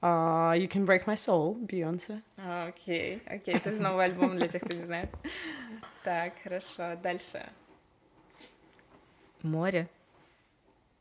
[0.00, 2.22] Uh, you Can Break My Soul, Бейонсе.
[2.36, 5.10] Окей, окей, это новый альбом для тех, кто не знает.
[6.02, 7.46] Так, хорошо, дальше.
[9.42, 9.88] Море.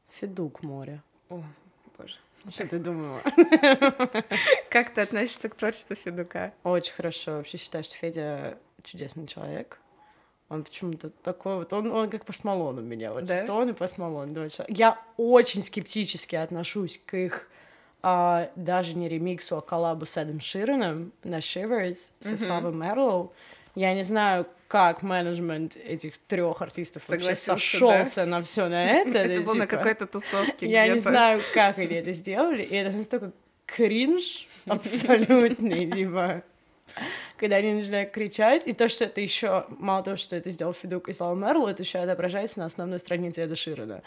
[0.10, 1.02] Федук море.
[1.30, 1.44] О.
[2.50, 3.22] Что ты думала?
[4.70, 6.54] Как ты относишься к творчеству Федука?
[6.64, 7.38] Очень хорошо.
[7.38, 9.80] Вообще считаю, что Федя чудесный человек.
[10.50, 13.44] Он почему-то такой вот, он, он как Постмалон у меня, вот да?
[13.44, 14.38] Стоун и Постмалон.
[14.68, 17.50] Я очень скептически отношусь к их
[18.04, 23.34] а, даже не ремиксу, а коллабу с Эдом Ширеном на Shivers со Славой Мерлоу.
[23.76, 28.26] Я не знаю, как менеджмент этих трех артистов вообще сошелся да?
[28.26, 29.20] на все на это.
[29.20, 29.78] Это было на типа.
[29.78, 30.68] какой-то тусовке.
[30.68, 33.34] Я не знаю, как они это сделали, и это настолько
[33.68, 36.42] кринж абсолютный, типа
[37.38, 41.10] когда они начинают кричать, и то, что это еще мало того, что это сделал Федук
[41.10, 44.02] и Слава Мерл, это еще отображается на основной странице Эда Ширена.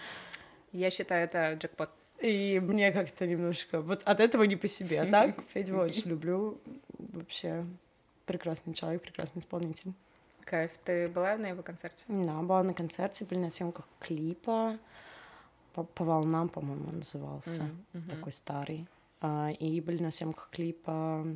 [0.72, 1.90] Я считаю, это джекпот.
[2.20, 3.80] И мне как-то немножко...
[3.80, 5.02] Вот от этого не по себе.
[5.02, 6.58] А так, Федю очень люблю.
[6.98, 7.64] Вообще
[8.24, 9.92] прекрасный человек, прекрасный исполнитель.
[10.46, 10.70] Кайф.
[10.84, 12.04] Ты была на его концерте?
[12.08, 14.78] Да, была на концерте, были на съемках клипа.
[15.74, 17.68] По, по волнам, по-моему, он назывался.
[17.92, 18.08] Mm-hmm.
[18.08, 18.86] Такой старый.
[19.20, 21.26] А, и были на съемках клипа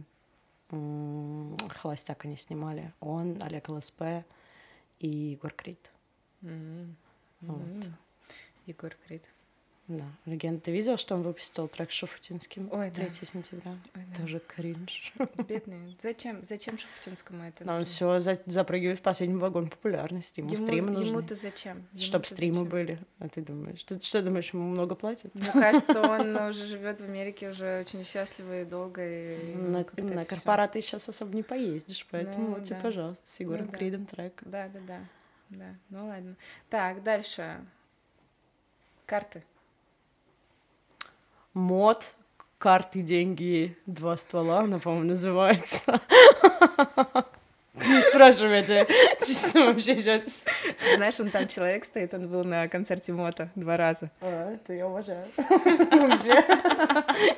[0.70, 2.92] Холостяк они снимали.
[3.00, 4.24] Он, Олег ЛСП
[5.00, 5.90] и Егор Крид.
[6.42, 6.94] Mm-hmm.
[7.40, 7.88] Вот.
[8.66, 9.24] Егор Крид.
[9.91, 10.61] Да, легенда.
[10.61, 12.68] Ты видел, что он выпустил трек с Шуфутинским?
[12.70, 13.11] Ой, 3 да.
[13.11, 13.72] сентября.
[13.97, 14.22] Ой, да.
[14.22, 15.12] Тоже кринж.
[15.49, 15.99] Бедный.
[16.01, 17.64] Зачем, зачем Шуфутинскому это?
[17.64, 20.41] Но он все за, запрыгивает в последний вагон популярности.
[20.41, 21.11] Ему, ему стримы нужны.
[21.11, 21.84] Ему-то зачем?
[21.97, 22.68] Чтобы стримы зачем?
[22.68, 22.99] были.
[23.18, 23.82] А ты думаешь?
[23.82, 25.34] Ты что думаешь, ему много платят?
[25.34, 29.03] Мне кажется, он уже живет в Америке уже очень счастливо и долго.
[29.05, 33.66] И на на корпораты сейчас особо не поездишь, поэтому ну, вот тебе, пожалуйста, с Егором
[33.66, 34.41] ну, Кридом трек.
[34.47, 35.01] Да, да, да.
[35.49, 36.36] Да, ну ладно.
[36.68, 37.66] Так, дальше.
[39.05, 39.43] Карты
[41.55, 42.14] мод
[42.59, 46.01] карты, деньги, два ствола, она, по-моему, называется.
[47.74, 48.86] Не спрашивай, это
[49.20, 50.44] чисто вообще сейчас.
[50.96, 54.11] Знаешь, он там человек стоит, он был на концерте Мота два раза.
[54.20, 55.26] А, это я уважаю.
[55.36, 56.44] Вообще.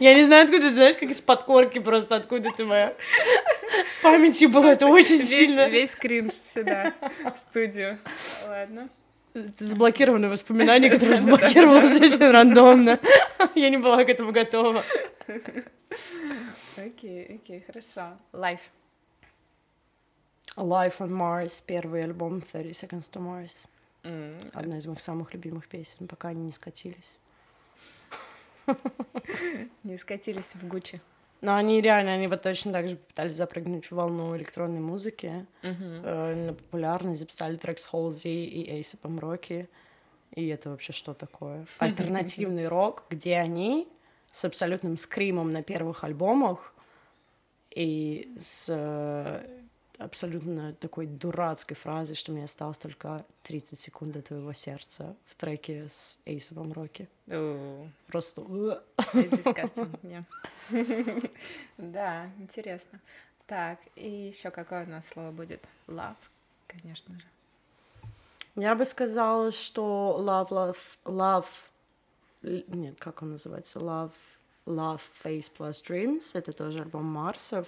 [0.00, 2.94] Я не знаю, откуда ты знаешь, как из подкорки просто, откуда ты моя
[4.02, 5.68] памяти было, это очень сильно.
[5.68, 6.92] Весь кринж сюда,
[7.32, 7.98] в студию.
[8.48, 8.88] Ладно.
[9.34, 12.98] Это заблокированные воспоминания, которые заблокировалось очень рандомно.
[13.54, 14.82] Я не была к этому готова.
[16.76, 18.18] Окей, окей, хорошо.
[18.32, 18.60] Life.
[20.56, 23.66] Life on Mars, первый альбом 30 Seconds to Mars.
[24.52, 27.18] Одна из моих самых любимых песен, пока они не скатились.
[29.82, 31.00] Не скатились в Гуччи.
[31.42, 35.44] Но они реально, они вот точно так же пытались запрыгнуть в волну электронной музыки.
[35.62, 36.02] Uh-huh.
[36.04, 39.68] Э, на популярность записали трек с Холзи и Эйсапом Роки.
[40.34, 41.66] И это вообще что такое?
[41.78, 43.88] Альтернативный рок, где они
[44.30, 46.72] с абсолютным скримом на первых альбомах
[47.70, 49.44] и с
[50.04, 55.88] абсолютно такой дурацкой фразой, что мне осталось только 30 секунд до твоего сердца в треке
[55.88, 57.08] с Эйсовым Роки.
[58.06, 58.42] Просто...
[61.78, 63.00] Да, интересно.
[63.46, 65.66] Так, и еще какое у нас слово будет?
[65.88, 66.16] Love,
[66.66, 67.26] конечно же.
[68.54, 71.46] Я бы сказала, что love, love, love,
[72.42, 74.12] нет, как он называется, love,
[74.66, 77.66] love, face plus dreams, это тоже альбом Марсов,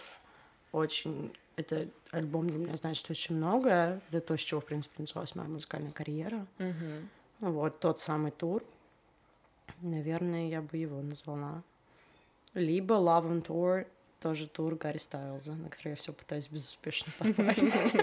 [0.72, 4.00] очень это альбом для меня значит очень многое.
[4.10, 6.46] Это то, с чего, в принципе, началась моя музыкальная карьера.
[6.58, 7.08] Mm-hmm.
[7.40, 8.64] Вот тот самый тур.
[9.80, 11.62] Наверное, я бы его назвала.
[12.54, 13.86] Либо Love on Tour,
[14.20, 17.96] тоже тур Гарри Стайлза, на который я все пытаюсь безуспешно попасть.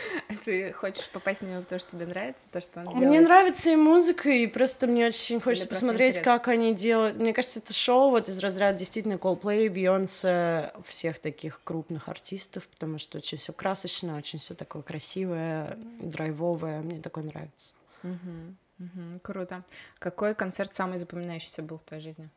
[0.44, 3.08] Ты хочешь попасть на него, потому что тебе нравится то, что он делает?
[3.08, 7.16] Мне нравится и музыка, и просто мне очень хочется Или посмотреть, как они делают.
[7.16, 12.98] Мне кажется, это шоу вот из разряда действительно Coldplay, Бейонсе, всех таких крупных артистов, потому
[12.98, 16.80] что очень все красочно, очень все такое красивое, драйвовое.
[16.80, 17.74] Мне такое нравится.
[18.02, 19.62] Угу, угу, круто.
[19.98, 22.28] Какой концерт самый запоминающийся был в твоей жизни?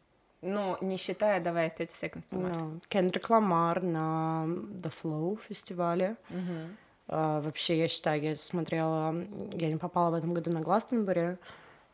[0.42, 2.58] Ну, не считая, давай, 30 Seconds to Mars.
[2.58, 2.82] No.
[2.88, 6.18] Кендрик Ламар на The Flow фестивале.
[6.30, 6.68] Uh-huh.
[7.08, 9.16] Uh, вообще, я считаю, я смотрела...
[9.54, 11.38] Я не попала в этом году на Гластенбери,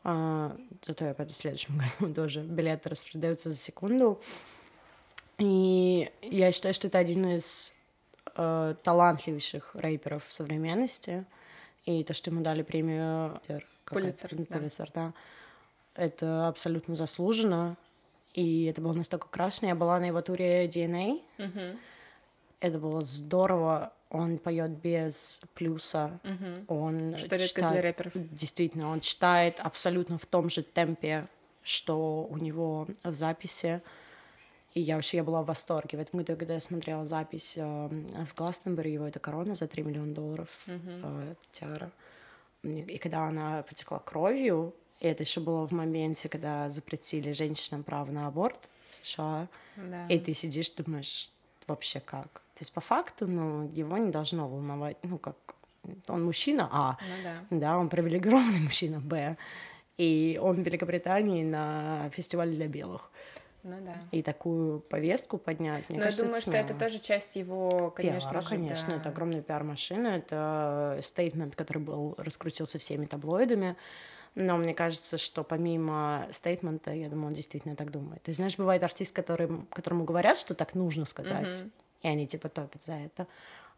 [0.03, 2.41] uh, зато я пойду в следующем году тоже.
[2.41, 4.22] Билеты распродаются за секунду.
[5.38, 7.74] И я считаю, что это один из
[8.36, 11.26] uh, талантливейших рэперов современности.
[11.86, 13.41] И то, что ему дали премию
[13.86, 14.32] Пулицер,
[14.93, 15.14] да.
[15.14, 15.14] да.
[15.95, 17.76] Это абсолютно заслуженно.
[18.34, 19.68] И это было настолько красно.
[19.68, 21.22] Я была на его туре DNA.
[21.38, 21.78] Угу.
[22.62, 23.91] Это было здорово.
[24.12, 26.20] Он поет без плюса.
[26.24, 26.76] Угу.
[26.76, 28.12] Он что редко читает, для рэперов.
[28.16, 31.28] Действительно, он читает абсолютно в том же темпе,
[31.64, 33.82] что у него в записи.
[34.74, 35.97] И я вообще я была в восторге.
[35.97, 37.89] В этом году, когда я смотрела запись э,
[38.24, 41.32] с Гластенберри, его это корона за 3 миллиона долларов, uh-huh.
[41.32, 41.91] э, Тиара.
[42.64, 48.12] И когда она потекла кровью, и это еще было в моменте, когда запретили женщинам право
[48.12, 50.05] на аборт в США, да.
[50.07, 51.30] и ты сидишь, думаешь,
[51.72, 52.41] вообще как?
[52.53, 55.36] То есть по факту, ну, его не должно волновать, ну, как
[56.07, 57.57] он мужчина, а, ну, да.
[57.57, 59.38] да, он привилегированный мужчина, б,
[59.97, 63.09] и он в Великобритании на фестивале для белых.
[63.63, 63.93] Ну да.
[64.11, 68.32] И такую повестку поднять, мне Но кажется, я думаю, что это тоже часть его, конечно
[68.32, 68.95] Пиара, же, конечно, да.
[68.95, 73.76] это огромная пиар-машина, это стейтмент, который был раскрутился всеми таблоидами,
[74.36, 78.22] но мне кажется, что помимо стейтмента, я думаю, он действительно так думает.
[78.24, 81.72] То есть, знаешь, бывает артист, который, которому говорят, что так нужно сказать, uh-huh.
[82.04, 83.28] и они типа топят за это,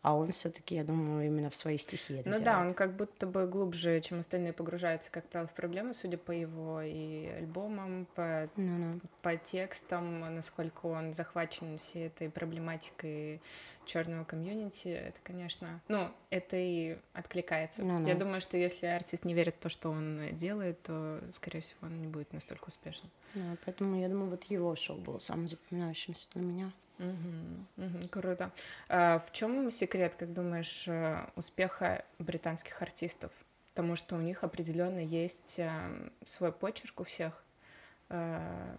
[0.04, 2.44] а он все-таки, я думаю, именно в свои стихи это Ну делает.
[2.44, 6.32] да, он как будто бы глубже, чем остальные, погружается, как правило, в проблемы, судя по
[6.32, 9.00] его и альбомам, по, ну, да.
[9.22, 13.42] по текстам, насколько он захвачен всей этой проблематикой
[13.86, 17.84] черного комьюнити, это, конечно, ну, это и откликается.
[17.84, 18.22] Ну, Я да.
[18.22, 22.02] думаю, что если артист не верит в то, что он делает, то, скорее всего, он
[22.02, 23.12] не будет настолько успешным.
[23.34, 26.72] Да, поэтому я думаю, вот его шоу было самым запоминающимся для меня.
[27.00, 28.52] Угу, угу, круто.
[28.88, 33.32] А в чем секрет, как думаешь, э, успеха британских артистов?
[33.74, 37.44] Потому что у них определенно есть э, свой почерк у всех.
[38.10, 38.78] Э,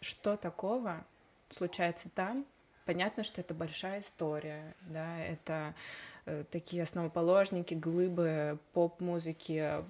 [0.00, 1.04] что такого
[1.50, 2.44] случается там?
[2.84, 5.74] Понятно, что это большая история, да, это
[6.50, 9.84] такие основоположники, глыбы поп-музыки,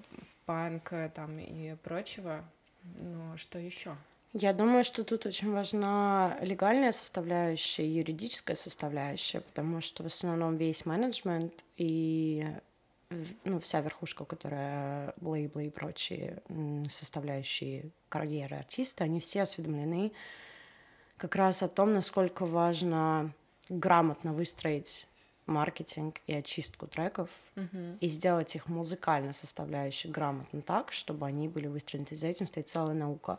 [0.45, 2.43] панка там и прочего.
[2.83, 3.95] Но что еще?
[4.33, 10.85] Я думаю, что тут очень важна легальная составляющая, юридическая составляющая, потому что в основном весь
[10.85, 12.45] менеджмент и
[13.45, 16.41] ну, вся верхушка, которая лейблы и прочие
[16.89, 20.11] составляющие карьеры артиста, они все осведомлены
[21.17, 23.31] как раз о том, насколько важно
[23.69, 25.07] грамотно выстроить
[25.45, 27.97] маркетинг и очистку треков uh-huh.
[27.99, 32.07] и сделать их музыкально составляющей грамотно так, чтобы они были выстроены.
[32.11, 33.37] За этим стоит целая наука.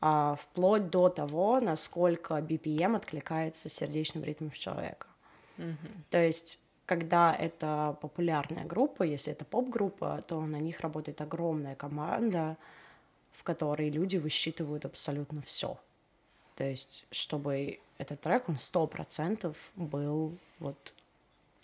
[0.00, 5.06] А, вплоть до того, насколько BPM откликается сердечным ритмом человека.
[5.58, 5.76] Uh-huh.
[6.10, 12.56] То есть когда это популярная группа, если это поп-группа, то на них работает огромная команда,
[13.32, 15.78] в которой люди высчитывают абсолютно все.
[16.56, 20.92] То есть, чтобы этот трек, он сто процентов был вот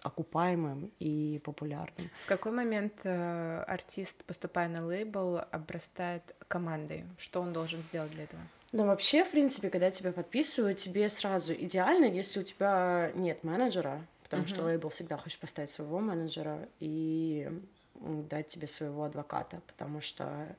[0.03, 2.11] окупаемым и популярным.
[2.25, 7.05] В какой момент э, артист, поступая на лейбл, обрастает командой?
[7.19, 8.41] Что он должен сделать для этого?
[8.73, 14.05] Ну, вообще, в принципе, когда тебя подписывают, тебе сразу идеально, если у тебя нет менеджера,
[14.23, 14.49] потому uh-huh.
[14.49, 17.49] что лейбл всегда хочет поставить своего менеджера и
[17.95, 20.55] дать тебе своего адвоката, потому что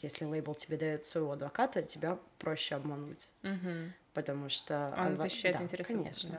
[0.00, 3.90] если лейбл тебе дает своего адвоката, тебя проще обмануть, uh-huh.
[4.14, 5.18] потому что он адв...
[5.18, 5.92] защищает да, интересы.
[5.94, 6.30] Конечно.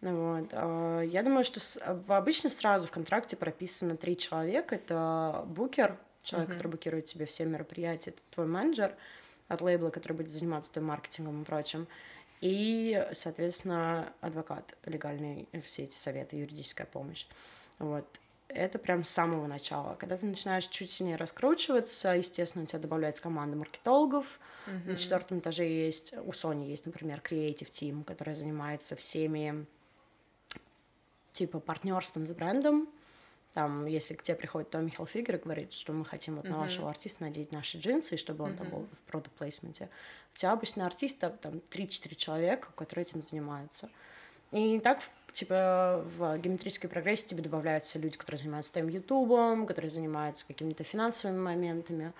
[0.00, 0.12] Да.
[0.12, 0.52] Вот.
[1.04, 1.60] Я думаю, что
[2.06, 4.74] обычно сразу в контракте прописано три человека.
[4.74, 6.52] Это букер, человек, uh-huh.
[6.54, 8.94] который букирует тебе все мероприятия, это твой менеджер
[9.48, 11.86] от лейбла, который будет заниматься твоим маркетингом и прочим,
[12.40, 17.26] и, соответственно, адвокат легальный, все эти советы, юридическая помощь.
[17.78, 18.06] Вот.
[18.48, 19.96] Это прям с самого начала.
[19.96, 24.38] Когда ты начинаешь чуть сильнее раскручиваться, естественно, у тебя добавляется команда маркетологов.
[24.66, 24.90] Uh-huh.
[24.90, 29.66] На четвертом этаже есть, у Sony есть, например, Creative Team, который занимается всеми
[31.32, 32.88] типа партнерством с брендом.
[33.52, 36.50] Там, если к тебе приходит Томми Хилфигер и говорит, что мы хотим вот uh-huh.
[36.50, 38.58] на вашего артиста надеть наши джинсы, чтобы он uh-huh.
[38.58, 39.88] там был в продукт плейсменте,
[40.34, 43.90] у тебя обычно артиста там 3-4 человека, которые этим занимаются.
[44.52, 45.00] И так,
[45.36, 51.38] типа, в геометрической прогрессии тебе добавляются люди, которые занимаются твоим ютубом, которые занимаются какими-то финансовыми
[51.38, 52.14] моментами.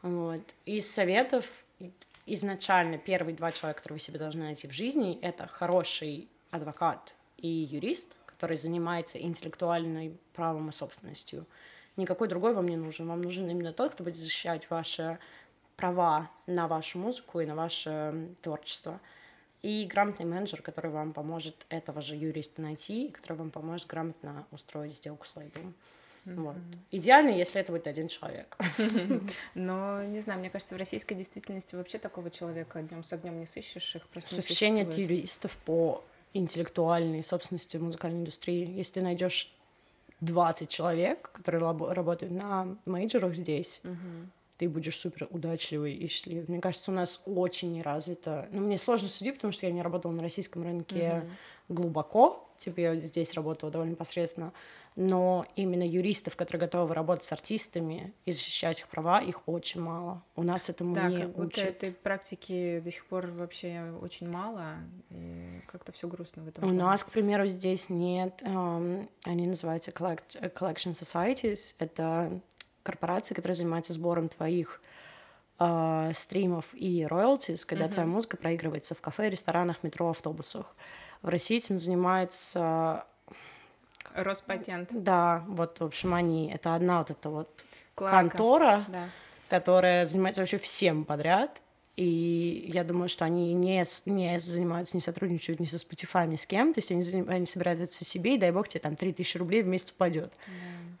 [0.00, 0.40] Вот.
[0.64, 1.44] Из советов
[2.24, 7.46] изначально первые два человека, которые вы себе должны найти в жизни, это хороший адвокат и
[7.46, 11.44] юрист, который занимается интеллектуальным правом и собственностью.
[11.98, 13.06] Никакой другой вам не нужен.
[13.06, 15.18] Вам нужен именно тот, кто будет защищать ваши
[15.76, 18.98] права на вашу музыку и на ваше творчество.
[19.62, 24.46] И грамотный менеджер, который вам поможет этого же юриста найти, и который вам поможет грамотно
[24.50, 25.74] устроить сделку с лейблом.
[26.24, 26.34] Mm-hmm.
[26.34, 26.56] Вот.
[26.90, 28.56] Идеально, если это будет один человек.
[29.54, 33.46] Но, не знаю, мне кажется, в российской действительности вообще такого человека днем с огнем не
[33.46, 38.68] сыщешь, их просто Вообще нет юристов по интеллектуальной собственности музыкальной индустрии.
[38.68, 39.54] Если ты найдешь
[40.20, 44.30] 20 человек, которые лабо- работают на мейджорах здесь, Мгм.
[44.62, 46.44] Ты будешь супер удачливый и счастливый.
[46.46, 48.46] Мне кажется, у нас очень не развито.
[48.52, 51.24] Ну, мне сложно судить, потому что я не работала на российском рынке
[51.68, 52.48] глубоко.
[52.58, 54.52] Типа я здесь работала довольно посредственно.
[54.94, 60.22] Но именно юристов, которые готовы работать с артистами и защищать их права, их очень мало.
[60.36, 61.64] У нас этому Да, не как будто учат.
[61.64, 64.74] этой практики до сих пор вообще очень мало,
[65.66, 66.62] как-то все грустно в этом.
[66.62, 66.78] У плане.
[66.84, 72.38] нас, к примеру, здесь нет, эм, они называются collect- collection societies, это
[72.82, 74.80] корпорации, которые занимаются сбором твоих
[75.58, 80.74] э, стримов и роялтис, когда твоя музыка проигрывается в кафе, ресторанах, метро, автобусах.
[81.22, 83.04] В России этим занимается,
[84.14, 84.88] Роспатент.
[84.92, 87.64] да, вот, в общем, они, это одна вот эта вот
[87.94, 88.18] Клака.
[88.20, 89.08] контора, Да.
[89.48, 91.60] которая занимается вообще всем подряд.
[91.94, 96.46] И я думаю, что они не, не занимаются, не сотрудничают ни со Spotify, ни с
[96.46, 96.72] кем.
[96.72, 99.62] То есть они, они собирают это все себе, и дай бог тебе там 3000 рублей
[99.62, 100.32] в месяц упадет,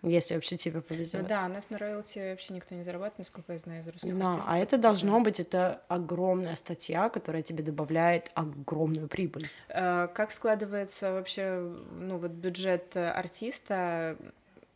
[0.02, 1.22] если вообще тебе повезет.
[1.22, 4.18] Ну да, у нас на роялти вообще никто не зарабатывает, насколько я знаю, из русских
[4.18, 4.46] Да, артистов.
[4.52, 9.48] а это должно быть, это огромная статья, которая тебе добавляет огромную прибыль.
[9.68, 11.58] Э, Как складывается вообще,
[12.00, 14.16] ну вот бюджет артиста?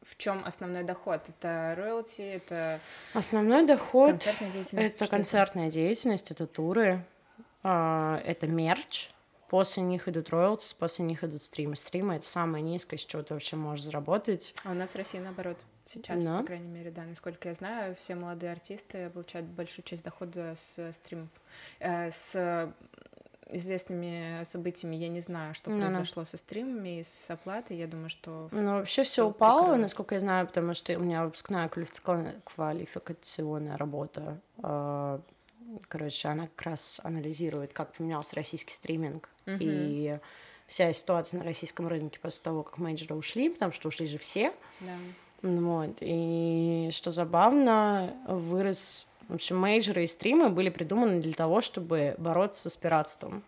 [0.03, 1.21] В чем основной доход?
[1.29, 2.79] Это роялти, это
[3.13, 4.95] Основной доход концертная деятельность?
[4.95, 7.05] это концертная деятельность, это туры,
[7.65, 9.11] а, это мерч,
[9.49, 11.77] после них идут роялтис, после них идут стримы.
[11.77, 14.55] Стримы— это самое низкое, с чего ты вообще можешь заработать.
[14.65, 15.57] А у нас в России наоборот.
[15.89, 16.39] Сейчас, Да.
[16.41, 20.93] по крайней мере, да, насколько я знаю, все молодые артисты получают большую часть дохода с
[20.93, 21.29] стримов.
[21.79, 22.73] Э, С
[23.49, 25.83] известными событиями я не знаю, что Ну-ну.
[25.87, 27.77] произошло со стримами и с оплатой.
[27.77, 29.83] Я думаю, что Ну, вообще все упало, прикрылось.
[29.83, 34.41] насколько я знаю, потому что у меня выпускная квалификационная, квалификационная работа.
[35.89, 39.59] Короче, она как раз анализирует, как поменялся российский стриминг Мгм.
[39.61, 40.19] и
[40.67, 44.53] вся ситуация на российском рынке после того, как менеджеры ушли, потому что ушли же все.
[44.81, 44.97] да.
[45.43, 45.99] Вот.
[46.01, 49.07] И что забавно, вырос...
[49.29, 53.43] В общем, мейджоры и стримы были придуманы для того, чтобы бороться с пиратством.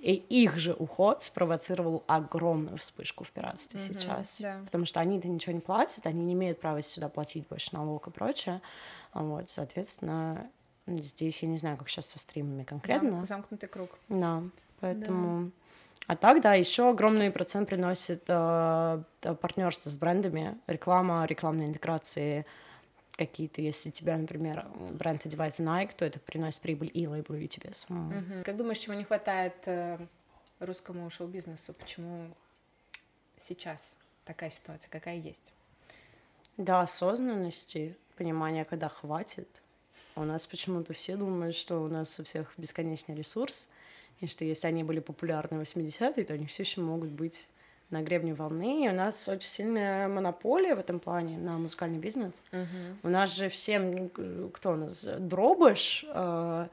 [0.00, 4.40] И их же уход спровоцировал огромную вспышку в пиратстве Мгм, сейчас.
[4.42, 4.60] да.
[4.64, 8.10] Потому что они-то ничего не платят, они не имеют права сюда платить больше налог и
[8.10, 8.60] прочее.
[9.14, 10.50] Вот, соответственно,
[10.86, 13.10] здесь я не знаю, как сейчас со стримами конкретно.
[13.10, 13.90] Зам- замкнутый круг.
[14.08, 14.42] Да,
[14.80, 15.50] поэтому...
[16.06, 19.02] А так, да, еще огромный процент приносит э,
[19.40, 22.46] партнерство с брендами, реклама, рекламные интеграции
[23.16, 23.60] какие-то.
[23.60, 28.20] Если тебя, например, бренд одевает Nike, то это приносит прибыль и лейблу, и тебе самому.
[28.20, 28.44] Мгм.
[28.44, 29.98] Как думаешь, чего не хватает э,
[30.60, 31.74] русскому шоу-бизнесу?
[31.74, 32.30] Почему
[33.36, 35.52] сейчас такая ситуация, какая есть?
[36.56, 39.60] Да, осознанности, понимания, когда хватит.
[40.16, 43.68] У нас почему-то все думают, что у нас у всех бесконечный ресурс,
[44.20, 47.48] и что если они были популярны в 80-е, то они все еще могут быть
[47.90, 48.86] на гребне волны.
[48.86, 52.42] И у нас очень сильная монополия в этом плане на музыкальный бизнес.
[53.02, 54.08] У нас же всем,
[54.52, 56.68] кто у нас, Дробыш, э,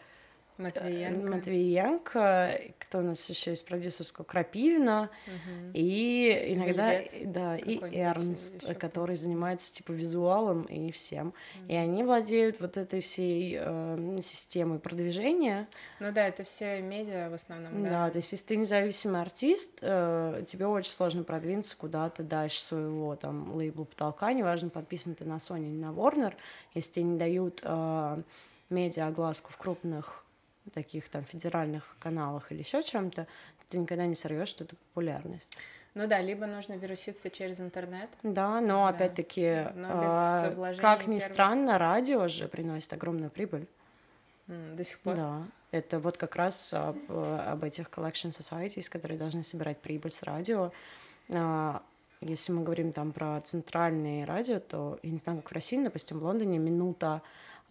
[0.57, 1.27] Матвиенко.
[1.29, 5.71] Матвиенко, кто у нас еще из продюсерского Крапивина, Мгм.
[5.73, 11.33] и иногда, Вельвет да, и Эрнст, ещё который занимается типа визуалом и всем.
[11.67, 15.67] И они владеют вот этой всей э, системой продвижения.
[15.99, 17.89] Ну да, это все медиа в основном, Да.
[17.89, 18.09] да.
[18.11, 23.55] то есть если ты независимый артист, э, тебе очень сложно продвинуться куда-то дальше своего там
[23.55, 26.33] лейбла потолка, неважно, подписан ты на Sony или на Warner,
[26.73, 28.21] если тебе не дают э,
[28.69, 30.22] медиа огласку в крупных
[30.71, 33.27] таких там федеральных каналах или еще чем-то,
[33.69, 35.57] ты никогда не сорвешь эту популярность.
[35.95, 38.09] Ну да, либо нужно вируситься через интернет.
[38.23, 38.87] Да, но Да.
[38.89, 41.23] опять-таки, Но вложений как ни первых.
[41.23, 43.67] странно, радио же приносит огромную прибыль.
[44.47, 45.15] До сих пор.
[45.15, 50.11] Да, это вот как раз об, э, об этих collection societies, которые должны собирать прибыль
[50.11, 50.71] с радио.
[51.33, 51.81] А,
[52.25, 56.19] Если мы говорим там про центральные радио, то я не знаю, как в России, допустим,
[56.19, 57.21] в Лондоне минута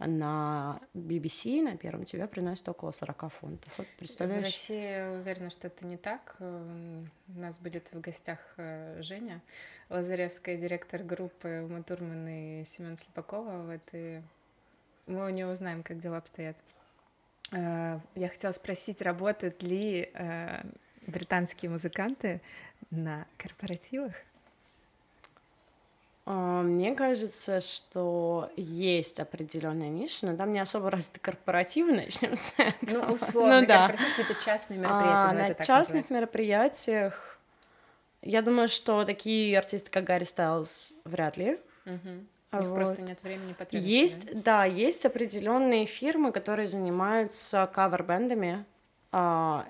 [0.06, 3.78] на BBC на первом тебя приносит около 40 фунтов.
[3.78, 4.44] Вот В представляешь?
[4.44, 6.36] России я уверена, что это не так.
[6.40, 9.40] Эм, У нас будет в гостях э, Женя
[9.88, 13.62] Лазаревская, директор группы Ума и Семен Слепакова.
[13.62, 14.22] Вот, и
[15.06, 16.56] мы у нее узнаем, как дела обстоят.
[17.52, 20.62] Э, Я хотела спросить, работают ли э,
[21.06, 22.40] британские музыканты
[22.90, 24.14] на корпоративах?
[26.24, 32.54] А, Мне кажется, что есть определенная ниша, но там не особо развиты корпоративы, начнем с
[32.58, 33.06] этого.
[33.06, 33.88] Ну, условно, Ну да.
[33.88, 35.14] какие-то частные мероприятия.
[35.14, 36.14] А, ну, на частных называется.
[36.14, 37.38] мероприятиях
[38.22, 41.58] я думаю, что такие артисты, как Гарри Стайлз, вряд ли.
[42.54, 43.08] А У них просто вот.
[43.08, 43.90] нет времени потребностей.
[44.00, 48.64] Есть, да, есть определенные фирмы, которые занимаются кавер-бендами,
[49.10, 49.66] а,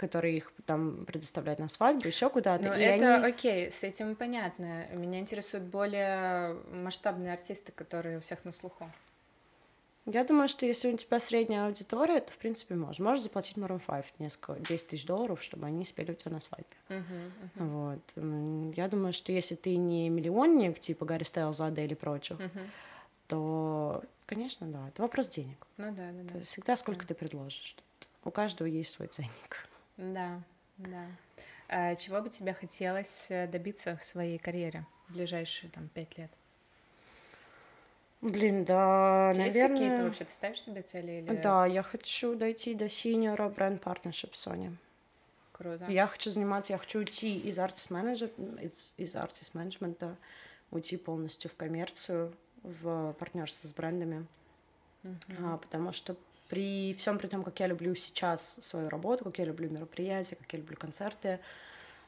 [0.00, 2.64] которые их там предоставляют на свадьбу, еще куда-то.
[2.64, 3.26] Ну, это они...
[3.26, 4.86] окей, с этим понятно.
[4.94, 8.90] Меня интересуют более масштабные артисты, которые у всех на слуху.
[10.06, 12.98] Я думаю, что если у тебя средняя аудитория, то, в принципе, можешь.
[12.98, 16.76] Можешь заплатить Maroon 5 несколько, 10 тысяч долларов, чтобы они спели у тебя на свадьбе.
[16.88, 17.98] Uh-huh, uh-huh.
[18.16, 18.74] Вот.
[18.76, 22.66] Я думаю, что если ты не миллионник, типа Гарри Стайлзада или прочих, uh-huh.
[23.28, 25.66] то, конечно, да, это вопрос денег.
[25.76, 26.40] Ну да, да, да.
[26.40, 27.08] Всегда сколько да.
[27.08, 27.76] ты предложишь.
[28.24, 29.69] У каждого есть свой ценник.
[30.00, 30.40] Да,
[30.78, 31.06] да.
[31.68, 36.30] А чего бы тебе хотелось э, добиться в своей карьере в ближайшие там пять лет?
[38.20, 39.76] Блин, да, Есть наверное...
[39.76, 41.22] какие-то вообще, ты ставишь себе цели?
[41.22, 41.36] Или...
[41.36, 44.74] Да, я хочу дойти до синьора бренд партнершип Sony.
[45.52, 45.86] Круто.
[45.88, 48.30] Я хочу заниматься, я хочу уйти из артист менеджер
[48.60, 50.16] из, из артист менеджмента,
[50.70, 54.26] уйти полностью в коммерцию, в партнерство с брендами,
[55.02, 55.54] uh-huh.
[55.54, 56.16] а, потому что
[56.50, 60.52] при всем при том, как я люблю сейчас свою работу, как я люблю мероприятия, как
[60.52, 61.38] я люблю концерты,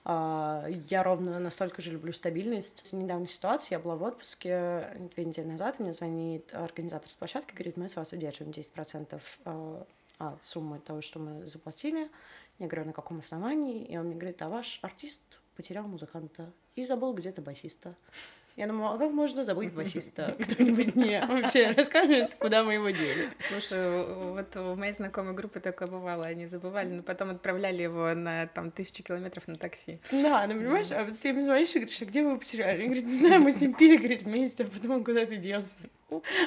[0.04, 2.92] а, я ровно настолько же люблю стабильность.
[2.92, 7.54] В недавней ситуации я была в отпуске две недели назад, мне звонит организатор с площадки,
[7.54, 9.86] говорит, мы с вас удерживаем 10% а,
[10.18, 12.10] от суммы того, что мы заплатили.
[12.58, 13.84] Я говорю, на каком основании?
[13.84, 15.22] И он мне говорит, а ваш артист
[15.54, 17.94] потерял музыканта и забыл где-то басиста.
[18.56, 20.36] Я думаю, а как можно забыть басиста?
[20.38, 23.28] Кто-нибудь мне вообще расскажет, куда мы его дели?
[23.40, 28.46] Слушай, вот у моей знакомой группы такое бывало, они забывали, но потом отправляли его на
[28.48, 30.00] там тысячу километров на такси.
[30.10, 32.80] Да, ну понимаешь, а ты ему звонишь и говоришь, а где вы его потеряли?
[32.82, 35.76] Он говорит, не знаю, мы с ним пили, говорит, вместе, а потом он куда-то делся.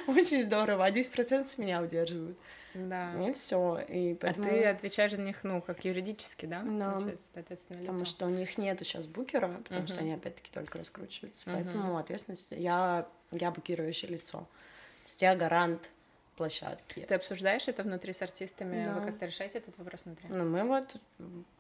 [0.08, 2.38] Очень здорово, а 10% с меня удерживают.
[2.76, 3.14] Да.
[3.28, 3.80] И все.
[3.88, 4.48] И поэтому...
[4.48, 6.62] А ты отвечаешь за них, ну, как юридически, да?
[6.62, 6.92] Да.
[6.92, 8.06] Получается, Потому лицо.
[8.06, 9.88] что у них нету сейчас букера, потому uh-huh.
[9.88, 11.50] что они опять-таки только раскручиваются.
[11.50, 11.54] Uh-huh.
[11.54, 12.50] Поэтому ответственность.
[12.52, 14.40] Я, я букирующее лицо.
[14.40, 15.90] То есть я гарант
[16.36, 17.06] площадки.
[17.08, 18.84] Ты обсуждаешь это внутри с артистами?
[18.84, 18.94] Да.
[18.94, 20.28] Вы как-то решаете этот вопрос внутри?
[20.30, 20.96] Ну, мы вот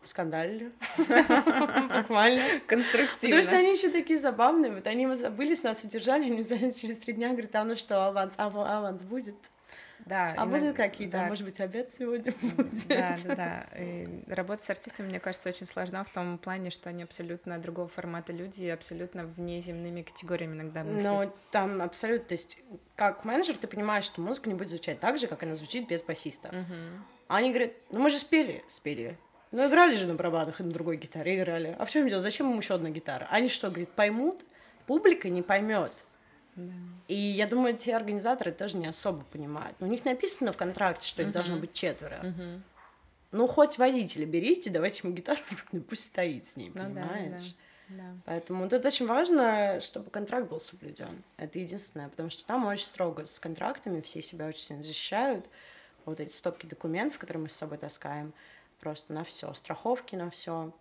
[0.03, 0.71] скандалили.
[1.97, 2.59] Буквально.
[2.67, 3.37] Конструктивно.
[3.37, 4.73] Потому что они еще такие забавные.
[4.73, 8.05] Вот они мы забыли, с нас удержали, они через три дня говорят, а ну что,
[8.05, 9.35] аванс, аванс будет?
[10.05, 10.29] Да.
[10.29, 10.57] А иногда...
[10.59, 11.25] будут какие-то, да.
[11.25, 12.87] может быть, обед сегодня будет?
[12.87, 13.65] Да, да, да.
[13.77, 17.87] И работа с артистами, мне кажется, очень сложна в том плане, что они абсолютно другого
[17.87, 21.03] формата люди и абсолютно внеземными категориями иногда мыслят.
[21.03, 22.61] Ну, там абсолютно, то есть
[22.95, 26.03] как менеджер ты понимаешь, что музыка не будет звучать так же, как она звучит без
[26.03, 26.49] басиста.
[26.49, 26.75] Угу.
[27.27, 29.17] А они говорят, ну мы же спели, спели.
[29.51, 31.75] Ну играли же на барабанах и на другой гитаре, играли.
[31.79, 32.21] А в чем дело?
[32.21, 33.27] Зачем им еще одна гитара?
[33.31, 34.41] Они что, говорит, поймут?
[34.85, 35.93] Публика не поймет.
[36.55, 36.73] Да.
[37.07, 39.75] И я думаю, те организаторы тоже не особо понимают.
[39.79, 41.33] У них написано в контракте, что их uh-huh.
[41.33, 42.19] должно быть четверо.
[42.23, 42.61] Uh-huh.
[43.31, 45.41] Ну, хоть водителя берите, давайте ему гитару,
[45.71, 47.55] ну, пусть стоит с ней, ну, понимаешь?
[47.89, 48.17] Да, да, да.
[48.25, 51.23] Поэтому тут очень важно, чтобы контракт был соблюден.
[51.37, 55.45] Это единственное, потому что там очень строго с контрактами, все себя очень сильно защищают.
[56.05, 58.33] Вот эти стопки документов, которые мы с собой таскаем,
[58.79, 60.71] просто на все, страховки на все.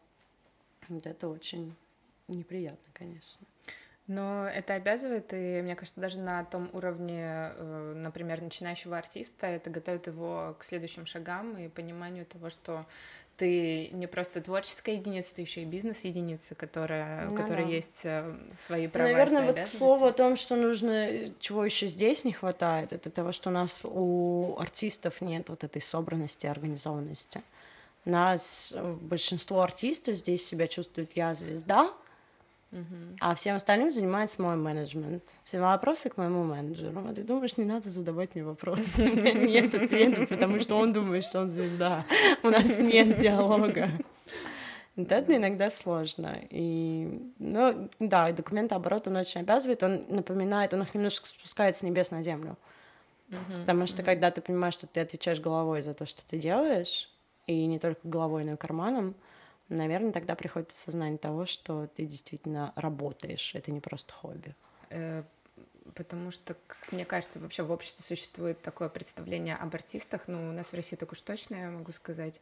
[0.88, 1.74] Вот это очень
[2.28, 3.44] неприятно, конечно.
[4.06, 9.70] Но это обязывает, и мне кажется, даже на том уровне, э, например, начинающего артиста, это
[9.70, 12.84] готовит его к следующим шагам и пониманию того, что
[13.36, 17.70] ты не просто творческая единица, ты еще и бизнес-единица, которая, ну, у которой да.
[17.70, 19.08] есть э, свои права.
[19.08, 23.10] Наверное, свои вот к слову о том, что нужно, чего еще здесь не хватает, это
[23.10, 27.42] того, что у нас у артистов нет вот этой собранности, организованности.
[28.04, 31.90] Нас э, большинство артистов здесь себя чувствуют я звезда,
[33.20, 35.22] а всем остальным занимается мой менеджмент.
[35.44, 36.92] Все вопросы к моему менеджеру.
[37.08, 39.02] А ты думаешь, не надо задавать мне вопросы?
[39.02, 42.04] У меня нет ответов, потому что он думает, что он звезда.
[42.42, 43.90] У нас нет диалога.
[44.96, 46.38] Это иногда сложно.
[46.50, 52.12] И, ну, да, документооборот, он очень обязывает, он напоминает, он их немножко спускает с небес
[52.12, 52.56] на землю.
[53.28, 54.06] Uh-huh, Потому что uh-huh.
[54.06, 57.10] когда ты понимаешь, что ты отвечаешь головой за то, что ты делаешь,
[57.46, 59.14] и не только головой, но и карманом,
[59.68, 64.54] наверное, тогда приходит осознание того, что ты действительно работаешь, это не просто хобби.
[64.90, 65.22] Э,
[65.94, 70.52] потому что, как мне кажется, вообще в обществе существует такое представление об артистах, ну, у
[70.52, 72.40] нас в России так уж точно, я могу сказать,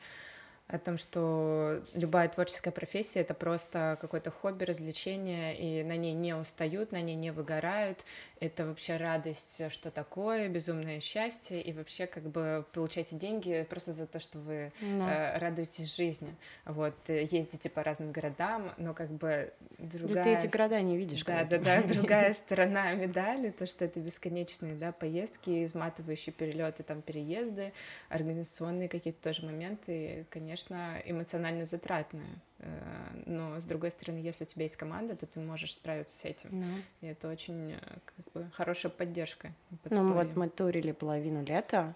[0.72, 6.34] о том, что любая творческая профессия это просто какое-то хобби, развлечение, и на ней не
[6.34, 8.06] устают, на ней не выгорают.
[8.40, 14.06] Это вообще радость, что такое, безумное счастье, и вообще как бы получаете деньги просто за
[14.06, 15.08] то, что вы no.
[15.08, 16.34] э, радуетесь жизни.
[16.64, 20.14] Вот, ездите по разным городам, но как бы другая...
[20.14, 21.22] Да ты эти города не видишь.
[21.22, 27.02] Да, да, да, другая сторона медали, то, что это бесконечные, да, поездки, изматывающие перелеты, там,
[27.02, 27.74] переезды,
[28.08, 32.26] организационные какие-то тоже моменты, конечно, конечно, эмоционально затратная.
[32.59, 36.24] Э, но, с другой стороны, если у тебя есть команда, то ты можешь справиться с
[36.24, 36.51] этим.
[36.51, 36.82] No.
[37.01, 39.52] И это очень э, как бы, хорошая поддержка.
[39.90, 41.94] Ну, вот мы турили половину лета,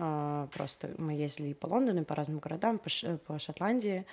[0.00, 3.18] А, просто мы ездили по Лондону, по разным городам, по, Ш...
[3.26, 4.04] по Шотландии,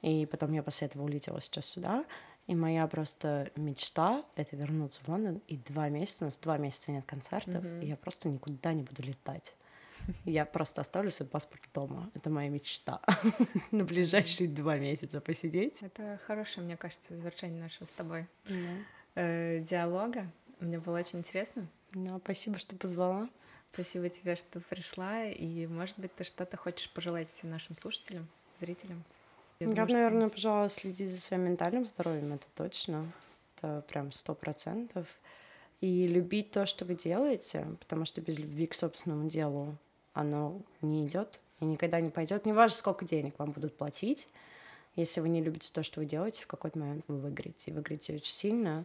[0.00, 2.04] и потом я после этого улетела сейчас сюда.
[2.46, 6.92] И моя просто мечта— это вернуться в Лондон, и два месяца, у нас два месяца
[6.92, 7.84] нет концертов, mm-hmm.
[7.84, 9.54] и я просто никуда не буду летать.
[10.24, 12.10] Я просто оставлю свой паспорт дома.
[12.14, 13.00] Это моя мечта.
[13.70, 15.82] На ближайшие два месяца посидеть.
[15.82, 18.26] Это хорошее, мне кажется, завершение нашего с тобой
[19.14, 20.30] э, диалога.
[20.60, 21.66] Мне было очень интересно.
[21.92, 23.28] Ну, спасибо, что позвала.
[23.72, 25.24] Спасибо тебе, что пришла.
[25.26, 28.26] И, может быть, ты что-то хочешь пожелать нашим слушателям,
[28.60, 29.04] зрителям?
[29.60, 30.34] Я, Я думаю, наверное, что...
[30.34, 33.04] пожалуй, следить за своим ментальным здоровьем, это точно.
[33.56, 35.06] Это прям сто процентов.
[35.80, 39.76] И любить то, что вы делаете, потому что без любви к собственному делу
[40.18, 42.44] оно не идет и никогда не пойдет.
[42.44, 44.28] Не важно, сколько денег вам будут платить.
[44.96, 47.70] Если вы не любите то, что вы делаете, в какой-то момент вы выиграете.
[47.70, 48.84] И выиграете очень сильно.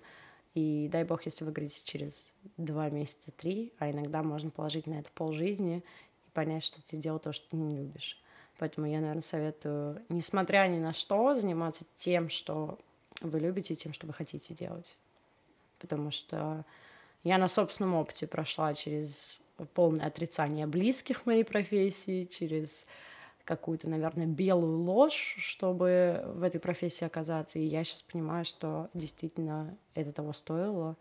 [0.53, 5.09] И дай бог, если выиграете через два месяца, три, а иногда можно положить на это
[5.15, 5.77] полжизни
[6.27, 8.21] и понять, что ты делал то, что ты не любишь.
[8.59, 12.77] Поэтому я, наверное, советую, несмотря ни на что, заниматься тем, что
[13.21, 14.99] вы любите, тем, что вы хотите делать.
[15.79, 16.63] Потому что
[17.23, 19.41] я на собственном опыте прошла через
[19.73, 22.87] полное отрицание близких моей профессии, через
[23.45, 27.59] какую-то, наверное, белую ложь, чтобы в этой профессии оказаться.
[27.59, 30.95] И я сейчас понимаю, что действительно это того стоило.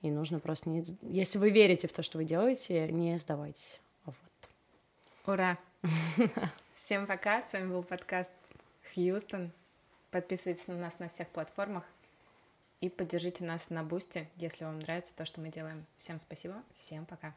[0.00, 0.84] И нужно просто не...
[1.02, 3.80] Если вы верите в то, что вы делаете, не сдавайтесь.
[4.04, 4.16] Вот.
[5.26, 5.58] Ура!
[6.74, 7.42] Всем пока.
[7.42, 8.32] С вами был подкаст
[8.94, 9.52] Хьюстон.
[10.10, 11.84] Подписывайтесь на нас на всех платформах
[12.80, 15.86] и поддержите нас на Бусте, если вам нравится то, что мы делаем.
[15.96, 16.62] Всем спасибо.
[16.74, 17.32] Всем пока.